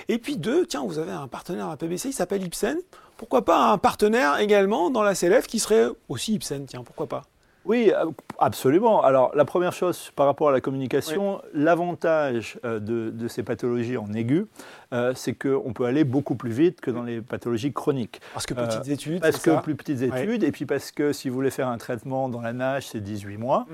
Et 0.08 0.18
puis 0.18 0.38
deux, 0.38 0.66
tiens, 0.66 0.84
vous 0.86 1.00
avez 1.00 1.12
un 1.12 1.28
partenaire 1.28 1.70
à 1.70 1.78
PBC, 1.78 2.10
il 2.10 2.14
s'appelle 2.14 2.44
Ipsen 2.44 2.78
pourquoi 3.18 3.46
pas 3.46 3.72
un 3.72 3.78
partenaire 3.78 4.40
également 4.40 4.90
dans 4.90 5.04
la 5.04 5.16
CLF 5.16 5.48
qui 5.48 5.60
serait 5.60 5.88
aussi 6.10 6.34
Ipsen, 6.34 6.66
tiens, 6.66 6.84
pourquoi 6.84 7.08
pas? 7.08 7.24
Oui, 7.66 7.92
euh, 7.94 8.06
absolument. 8.40 9.04
Alors, 9.04 9.36
la 9.36 9.46
première 9.46 9.74
chose 9.74 10.12
par 10.16 10.28
rapport 10.28 10.50
à 10.50 10.52
la 10.52 10.62
communication, 10.62 11.42
l'avantage 11.54 12.60
euh, 12.64 12.80
de, 12.80 13.28
ces 13.28 13.44
pathologies 13.44 13.98
en 13.98 14.14
aigu, 14.14 14.46
euh, 14.94 15.14
c'est 15.16 15.34
qu'on 15.34 15.74
peut 15.74 15.86
aller 15.86 16.04
beaucoup 16.04 16.36
plus 16.36 16.52
vite 16.52 16.80
que 16.80 16.92
dans 16.92 17.04
les 17.04 17.22
pathologies 17.22 17.74
chroniques. 17.74 18.22
Parce 18.34 18.46
que 18.46 18.54
petites 18.54 18.88
études, 18.88 19.22
Parce 19.22 19.40
que 19.40 19.62
plus 19.62 19.76
petites 19.76 20.02
études, 20.02 20.44
et 20.44 20.52
puis 20.52 20.66
parce 20.66 20.92
que 20.92 21.12
si 21.12 21.30
vous 21.30 21.36
voulez 21.36 21.52
faire 21.52 21.68
un 21.68 21.78
traitement 21.78 22.30
dans 22.30 22.42
la 22.42 22.54
nage, 22.54 22.88
c'est 22.88 23.02
18 23.02 23.38
mois 23.38 23.66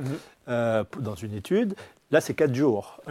mhm. 0.47 0.85
dans 0.99 1.15
une 1.15 1.33
étude. 1.33 1.75
Là, 2.11 2.19
c'est 2.19 2.33
4 2.33 2.53
jours. 2.53 3.01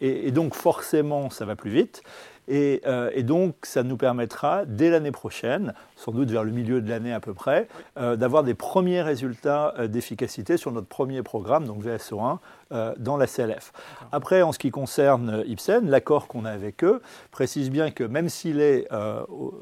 et, 0.00 0.30
donc, 0.30 0.54
forcément, 0.54 1.30
ça 1.30 1.44
va 1.44 1.56
plus 1.56 1.70
vite. 1.70 2.02
Euh, 2.50 3.10
et, 3.14 3.22
donc, 3.22 3.54
ça 3.62 3.82
nous 3.82 3.96
permettra, 3.96 4.64
dès 4.66 4.90
l'année 4.90 5.12
prochaine, 5.12 5.74
sans 5.96 6.12
doute 6.12 6.30
vers 6.30 6.44
le 6.44 6.52
milieu 6.52 6.80
de 6.80 6.88
l'année 6.88 7.12
à 7.12 7.20
peu 7.20 7.34
près, 7.34 7.68
euh, 7.98 8.16
d'avoir 8.16 8.44
des 8.44 8.54
premiers 8.54 9.02
résultats 9.02 9.74
euh, 9.78 9.88
d'efficacité 9.88 10.56
sur 10.56 10.72
notre 10.72 10.86
premier 10.86 11.22
programme, 11.22 11.66
donc 11.66 11.82
VSO1, 11.82 12.38
dans 12.98 13.16
la 13.16 13.28
CLF. 13.28 13.72
Après, 14.10 14.42
en 14.42 14.50
ce 14.50 14.58
qui 14.58 14.72
concerne 14.72 15.44
Ipsen, 15.46 15.88
l'accord 15.88 16.26
qu'on 16.26 16.44
a 16.44 16.50
avec 16.50 16.82
eux 16.82 17.00
précise 17.30 17.70
bien 17.70 17.92
que 17.92 18.02
même 18.02 18.28
s'il 18.28 18.60
est 18.60 18.88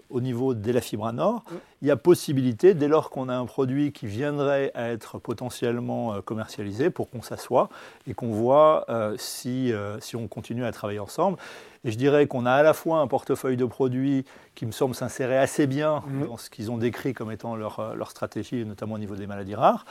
au, 0.08 0.20
niveau 0.22 0.54
de 0.54 0.72
la 0.72 0.80
fibre 0.80 1.12
nord, 1.12 1.44
il 1.84 1.88
y 1.88 1.90
a 1.90 1.96
possibilité, 1.96 2.74
dès 2.74 2.88
lors 2.88 3.10
qu'on 3.10 3.28
a 3.28 3.36
un 3.36 3.44
produit 3.46 3.92
qui 3.92 4.06
viendrait 4.06 4.72
à 4.74 4.90
être 4.90 5.18
potentiellement 5.18 6.20
commercialisé, 6.22 6.90
pour 6.90 7.10
qu'on 7.10 7.20
s'assoie 7.22 7.68
et 8.06 8.14
qu'on 8.14 8.32
voit 8.32 8.86
si, 9.18 9.70
si 10.00 10.16
on 10.16 10.26
continue 10.26 10.64
à 10.64 10.72
travailler 10.72 10.98
ensemble. 10.98 11.36
Et 11.84 11.90
je 11.90 11.98
dirais 11.98 12.26
qu'on 12.26 12.46
a 12.46 12.52
à 12.52 12.62
la 12.62 12.72
fois 12.72 13.00
un 13.00 13.06
portefeuille 13.06 13.56
de 13.56 13.66
produits 13.66 14.24
qui 14.54 14.66
me 14.66 14.72
semble 14.72 14.94
s'insérer 14.94 15.36
assez 15.36 15.66
bien 15.66 16.02
mhm. 16.06 16.26
dans 16.28 16.36
ce 16.36 16.48
qu'ils 16.48 16.70
ont 16.70 16.78
décrit 16.78 17.12
comme 17.12 17.30
étant 17.30 17.56
leur, 17.56 17.80
euh, 17.80 17.94
leur, 17.94 18.10
stratégie, 18.10 18.64
notamment 18.64 18.94
au 18.94 18.98
niveau 18.98 19.16
des 19.16 19.26
maladies 19.26 19.54
rares. 19.54 19.84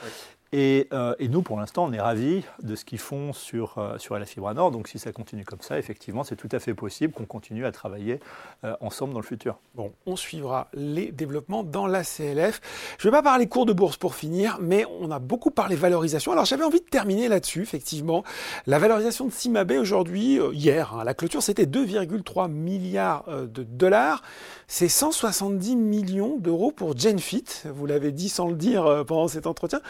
Euh, 0.54 1.14
et, 1.18 1.28
nous, 1.28 1.42
pour 1.42 1.58
l'instant, 1.58 1.84
on 1.84 1.92
est 1.92 2.00
ravis 2.00 2.44
de 2.62 2.76
ce 2.76 2.84
qu'ils 2.84 2.98
font 2.98 3.32
sur, 3.32 3.78
euh, 3.78 3.98
sur 3.98 4.18
la 4.18 4.24
fibre 4.24 4.52
nord. 4.54 4.70
Donc, 4.70 4.88
si 4.88 4.98
ça 4.98 5.12
continue 5.12 5.44
comme 5.44 5.60
ça, 5.60 5.78
effectivement, 5.78 6.22
c'est 6.22 6.36
tout 6.36 6.48
à 6.52 6.60
fait 6.60 6.74
possible 6.74 7.12
qu'on 7.12 7.24
continue 7.24 7.66
à 7.66 7.72
travailler 7.72 8.20
euh, 8.64 8.74
ensemble 8.80 9.14
dans 9.14 9.20
le 9.20 9.24
futur. 9.26 9.58
Bon, 9.74 9.92
on 10.06 10.16
suivra 10.16 10.68
les 10.72 11.10
développements 11.10 11.64
dans 11.64 11.86
la 11.86 12.04
CLF. 12.04 12.60
Je 12.98 13.08
ne 13.08 13.10
vais 13.10 13.18
pas 13.18 13.22
parler 13.22 13.48
cours 13.48 13.66
de 13.66 13.72
bourse 13.72 13.96
pour 13.96 14.14
finir, 14.14 14.58
mais 14.60 14.84
on 15.00 15.10
a 15.10 15.18
beaucoup 15.18 15.50
parlé 15.50 15.74
valorisation. 15.74 16.32
Alors, 16.32 16.44
j'avais 16.44 16.64
envie 16.64 16.80
de 16.80 16.86
terminer 16.86 17.28
là-dessus, 17.28 17.62
effectivement. 17.62 18.22
La 18.66 18.78
valorisation 18.78 19.26
de 19.26 19.32
Simabé 19.32 19.78
aujourd'hui, 19.78 20.38
hier, 20.52 20.94
hein, 20.94 21.04
la 21.04 21.14
clôture, 21.14 21.42
c'était 21.42 21.66
2,3 21.66 22.48
milliards 22.48 23.24
de 23.28 23.62
dollars. 23.64 24.22
C'est 24.68 24.88
170 24.88 25.76
millions 25.76 26.36
d'euros 26.38 26.70
pour 26.70 26.96
Genfit. 26.96 27.44
Vous 27.64 27.86
l'avez 27.86 28.12
dit 28.12 28.28
sans 28.28 28.48
le 28.48 28.54
dire 28.54 29.04
pendant 29.06 29.28
cet 29.28 29.46
entretien. 29.46 29.80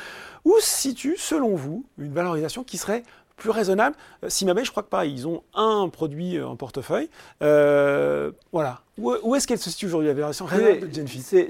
Se 0.60 0.68
situe, 0.68 1.16
selon 1.16 1.54
vous, 1.54 1.84
une 1.98 2.12
valorisation 2.12 2.64
qui 2.64 2.78
serait 2.78 3.02
plus 3.36 3.50
raisonnable 3.50 3.96
euh, 4.22 4.28
Simabé, 4.28 4.64
je 4.64 4.70
crois 4.70 4.82
que 4.82 4.88
pareil, 4.88 5.12
ils 5.12 5.26
ont 5.26 5.42
un 5.54 5.88
produit 5.88 6.36
euh, 6.36 6.46
en 6.46 6.56
portefeuille. 6.56 7.10
Euh, 7.42 8.32
voilà. 8.52 8.83
Où, 8.96 9.34
est-ce 9.34 9.48
qu'elle 9.48 9.58
se 9.58 9.70
situe 9.70 9.86
aujourd'hui? 9.86 10.06
La 10.06 10.14
valorisation 10.14 10.46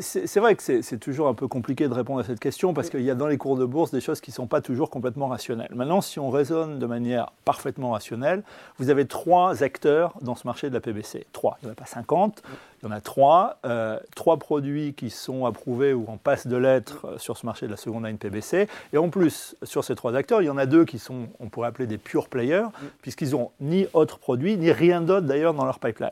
C'est 0.00 0.40
vrai 0.40 0.54
que 0.54 0.62
c'est 0.62 0.98
toujours 0.98 1.28
un 1.28 1.34
peu 1.34 1.46
compliqué 1.46 1.88
de 1.88 1.92
répondre 1.92 2.20
à 2.20 2.24
cette 2.24 2.40
question 2.40 2.72
parce 2.72 2.88
qu'il 2.88 3.02
y 3.02 3.10
a 3.10 3.14
dans 3.14 3.26
les 3.26 3.36
cours 3.36 3.58
de 3.58 3.66
bourse 3.66 3.90
des 3.90 4.00
choses 4.00 4.22
qui 4.22 4.30
ne 4.30 4.34
sont 4.34 4.46
pas 4.46 4.62
toujours 4.62 4.88
complètement 4.88 5.28
rationnelles. 5.28 5.72
Maintenant, 5.74 6.00
si 6.00 6.18
on 6.18 6.30
raisonne 6.30 6.78
de 6.78 6.86
manière 6.86 7.32
parfaitement 7.44 7.90
rationnelle, 7.90 8.42
vous 8.78 8.88
avez 8.88 9.04
trois 9.04 9.62
acteurs 9.62 10.14
dans 10.22 10.36
ce 10.36 10.46
marché 10.46 10.70
de 10.70 10.74
la 10.74 10.80
PBC. 10.80 11.26
Trois, 11.32 11.58
il 11.60 11.66
n'y 11.66 11.70
en 11.70 11.72
a 11.72 11.76
pas 11.76 11.84
50, 11.84 12.42
il 12.82 12.86
y 12.86 12.88
en 12.88 12.92
a 12.92 13.02
trois. 13.02 13.58
Euh, 13.66 14.00
trois 14.16 14.38
produits 14.38 14.94
qui 14.94 15.10
sont 15.10 15.44
approuvés 15.44 15.92
ou 15.92 16.06
en 16.08 16.16
passe 16.16 16.46
de 16.46 16.56
lettres 16.56 17.04
euh, 17.04 17.18
sur 17.18 17.36
ce 17.36 17.44
marché 17.44 17.66
de 17.66 17.72
la 17.72 17.76
seconde 17.76 18.06
line 18.06 18.16
PBC. 18.16 18.68
Et 18.94 18.96
en 18.96 19.10
plus, 19.10 19.54
sur 19.64 19.84
ces 19.84 19.94
trois 19.94 20.14
acteurs, 20.14 20.40
il 20.40 20.46
y 20.46 20.50
en 20.50 20.56
a 20.56 20.64
deux 20.64 20.86
qui 20.86 20.98
sont, 20.98 21.28
on 21.40 21.50
pourrait 21.50 21.68
appeler 21.68 21.86
des 21.86 21.98
pure 21.98 22.28
players, 22.28 22.68
puisqu'ils 23.02 23.32
n'ont 23.32 23.50
ni 23.60 23.86
autre 23.92 24.18
produit, 24.18 24.56
ni 24.56 24.72
rien 24.72 25.02
d'autre 25.02 25.26
d'ailleurs 25.26 25.52
dans 25.52 25.66
leur 25.66 25.78
pipeline. 25.78 26.10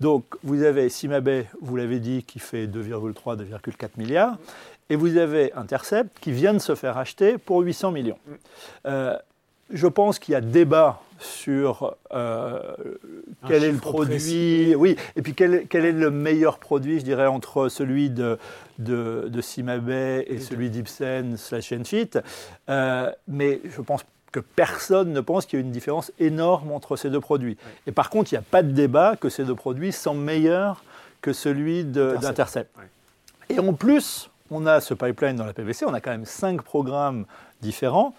Donc, 0.00 0.24
vous 0.42 0.62
avez 0.62 0.88
Simabé, 0.88 1.46
vous 1.60 1.76
l'avez 1.76 2.00
dit, 2.00 2.22
qui 2.22 2.38
fait 2.38 2.66
2,3, 2.66 3.36
2,4 3.36 3.88
milliards. 3.96 4.36
Et 4.88 4.96
vous 4.96 5.16
avez 5.16 5.52
Intercept 5.54 6.18
qui 6.20 6.32
vient 6.32 6.54
de 6.54 6.58
se 6.58 6.74
faire 6.74 6.96
acheter 6.98 7.38
pour 7.38 7.60
800 7.60 7.90
millions. 7.92 8.18
Euh, 8.86 9.16
je 9.70 9.86
pense 9.86 10.18
qu'il 10.18 10.32
y 10.32 10.34
a 10.36 10.40
débat 10.40 11.02
sur 11.18 11.96
euh, 12.12 12.60
quel 13.48 13.64
est 13.64 13.72
le 13.72 13.78
produit, 13.78 14.74
oui, 14.74 14.96
et 15.16 15.22
puis 15.22 15.34
quel, 15.34 15.66
est 15.72 15.92
le 15.92 16.10
meilleur 16.10 16.58
produit, 16.58 17.00
je 17.00 17.04
dirais, 17.04 17.26
entre 17.26 17.68
celui 17.68 18.10
de, 18.10 18.38
de, 18.78 19.26
de 19.28 19.40
Simabé 19.40 20.24
et 20.28 20.38
celui 20.38 20.70
d'Ipsen 20.70 21.36
slash 21.36 21.72
Enfit. 21.72 22.10
Euh, 22.68 23.10
mais 23.26 23.60
je 23.64 23.80
pense 23.80 24.04
que 24.32 24.40
personne 24.40 25.12
ne 25.12 25.20
pense 25.20 25.46
qu'il 25.46 25.58
y 25.58 25.62
a 25.62 25.64
une 25.64 25.72
différence 25.72 26.12
énorme 26.18 26.72
entre 26.72 26.96
ces 26.96 27.10
deux 27.10 27.20
produits. 27.20 27.56
Et 27.86 27.92
par 27.92 28.10
contre, 28.10 28.32
il 28.32 28.34
n'y 28.34 28.40
a 28.40 28.44
pas 28.48 28.62
de 28.62 28.70
débat 28.70 29.16
que 29.16 29.28
ces 29.28 29.44
deux 29.44 29.54
produits 29.54 29.92
sont 29.92 30.14
meilleurs 30.14 30.82
que 31.22 31.32
celui 31.32 31.84
d'Intercept. 31.84 32.70
Et 33.48 33.58
en 33.58 33.72
plus, 33.72 34.30
on 34.50 34.66
a 34.66 34.80
ce 34.80 34.94
pipeline 34.94 35.36
dans 35.36 35.46
la 35.46 35.52
PVC, 35.52 35.84
on 35.86 35.94
a 35.94 36.00
quand 36.00 36.10
même 36.10 36.24
cinq 36.24 36.62
programmes 36.62 37.24
différents. 37.62 38.14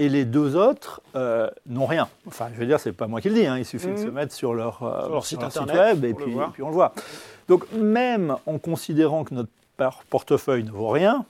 Et 0.00 0.08
les 0.08 0.24
deux 0.24 0.54
autres 0.54 1.00
euh, 1.16 1.50
n'ont 1.66 1.86
rien. 1.86 2.08
Enfin, 2.28 2.48
je 2.54 2.60
veux 2.60 2.66
dire, 2.66 2.78
c'est 2.78 2.92
pas 2.92 3.08
moi 3.08 3.20
qui 3.20 3.30
le 3.30 3.34
dis, 3.34 3.46
hein. 3.46 3.58
il 3.58 3.64
suffit 3.64 3.88
de 3.88 3.96
se 3.96 4.04
mhm. 4.04 4.12
mettre 4.12 4.32
sur 4.32 4.54
leur, 4.54 4.82
euh, 4.84 5.20
site, 5.22 5.42
internet, 5.42 5.76
web 5.76 6.04
et 6.04 6.14
puis, 6.14 6.30
et 6.30 6.36
puis, 6.52 6.62
on 6.62 6.68
le 6.68 6.74
voit. 6.74 6.92
Donc, 7.48 7.64
même 7.72 8.36
en 8.46 8.58
considérant 8.58 9.24
que 9.24 9.34
notre 9.34 9.50
portefeuille 10.08 10.62
ne 10.62 10.70
vaut 10.70 10.90
rien, 10.90 11.24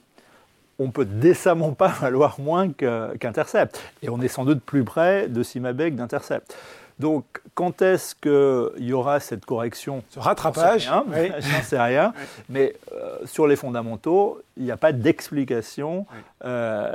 on 0.78 0.90
peut 0.90 1.04
décemment 1.04 1.72
pas 1.72 1.88
valoir 2.00 2.40
moins 2.40 2.70
qu'Intercept. 2.70 3.80
et 4.02 4.08
on 4.08 4.20
est 4.20 4.28
sans 4.28 4.44
doute 4.44 4.62
plus 4.62 4.84
près 4.84 5.28
de 5.28 5.42
Simabek 5.42 5.94
d'Intercept. 5.94 6.56
Donc, 6.98 7.24
quand 7.54 7.80
est-ce 7.80 8.14
qu'il 8.16 8.84
y 8.84 8.92
aura 8.92 9.20
cette 9.20 9.46
correction? 9.46 10.02
Ce 10.10 10.18
rattrapage 10.18 10.86
Je 10.86 10.90
n'en 10.90 11.62
sais 11.62 11.80
rien. 11.80 12.12
Mais 12.48 12.74
euh, 12.92 13.18
sur 13.24 13.46
les 13.46 13.54
fondamentaux, 13.54 14.40
il 14.56 14.64
n'y 14.64 14.72
a 14.72 14.76
pas 14.76 14.92
d'explication. 14.92 16.06
Euh, 16.44 16.92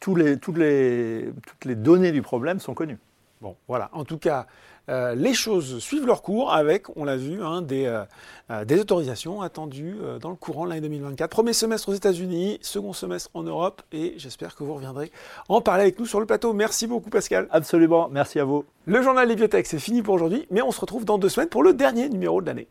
tous 0.00 0.16
les, 0.16 0.36
toutes, 0.38 0.58
les, 0.58 1.30
toutes 1.46 1.64
les 1.64 1.76
données 1.76 2.10
du 2.10 2.22
problème 2.22 2.58
sont 2.58 2.74
connues. 2.74 2.98
Bon, 3.40 3.54
voilà. 3.68 3.88
En 3.92 4.04
tout 4.04 4.18
cas, 4.18 4.46
euh, 4.90 5.14
les 5.14 5.32
choses 5.32 5.78
suivent 5.78 6.06
leur 6.06 6.22
cours 6.22 6.52
avec, 6.52 6.94
on 6.96 7.04
l'a 7.04 7.16
vu, 7.16 7.42
hein, 7.42 7.62
des, 7.62 7.86
euh, 7.86 8.04
euh, 8.50 8.64
des, 8.64 8.78
autorisations 8.78 9.40
attendues 9.40 9.96
dans 10.20 10.30
le 10.30 10.36
courant 10.36 10.64
de 10.64 10.70
l'année 10.70 10.82
2024. 10.82 11.30
Premier 11.30 11.52
semestre 11.52 11.88
aux 11.88 11.94
États-Unis, 11.94 12.58
second 12.60 12.92
semestre 12.92 13.30
en 13.34 13.42
Europe, 13.42 13.82
et 13.92 14.14
j'espère 14.18 14.54
que 14.54 14.62
vous 14.62 14.74
reviendrez 14.74 15.10
en 15.48 15.60
parler 15.60 15.82
avec 15.82 15.98
nous 15.98 16.06
sur 16.06 16.20
le 16.20 16.26
plateau. 16.26 16.52
Merci 16.52 16.86
beaucoup, 16.86 17.10
Pascal. 17.10 17.48
Absolument, 17.50 18.08
merci 18.10 18.38
à 18.38 18.44
vous. 18.44 18.64
Le 18.86 19.00
journal 19.02 19.26
des 19.26 19.34
bibliothèques, 19.34 19.66
c'est 19.66 19.78
fini 19.78 20.02
pour 20.02 20.14
aujourd'hui, 20.14 20.46
mais 20.50 20.60
on 20.60 20.70
se 20.70 20.80
retrouve 20.80 21.04
dans 21.04 21.18
deux 21.18 21.30
semaines 21.30 21.48
pour 21.48 21.62
le 21.62 21.72
dernier 21.72 22.08
numéro 22.08 22.42
de 22.42 22.46
l'année. 22.46 22.68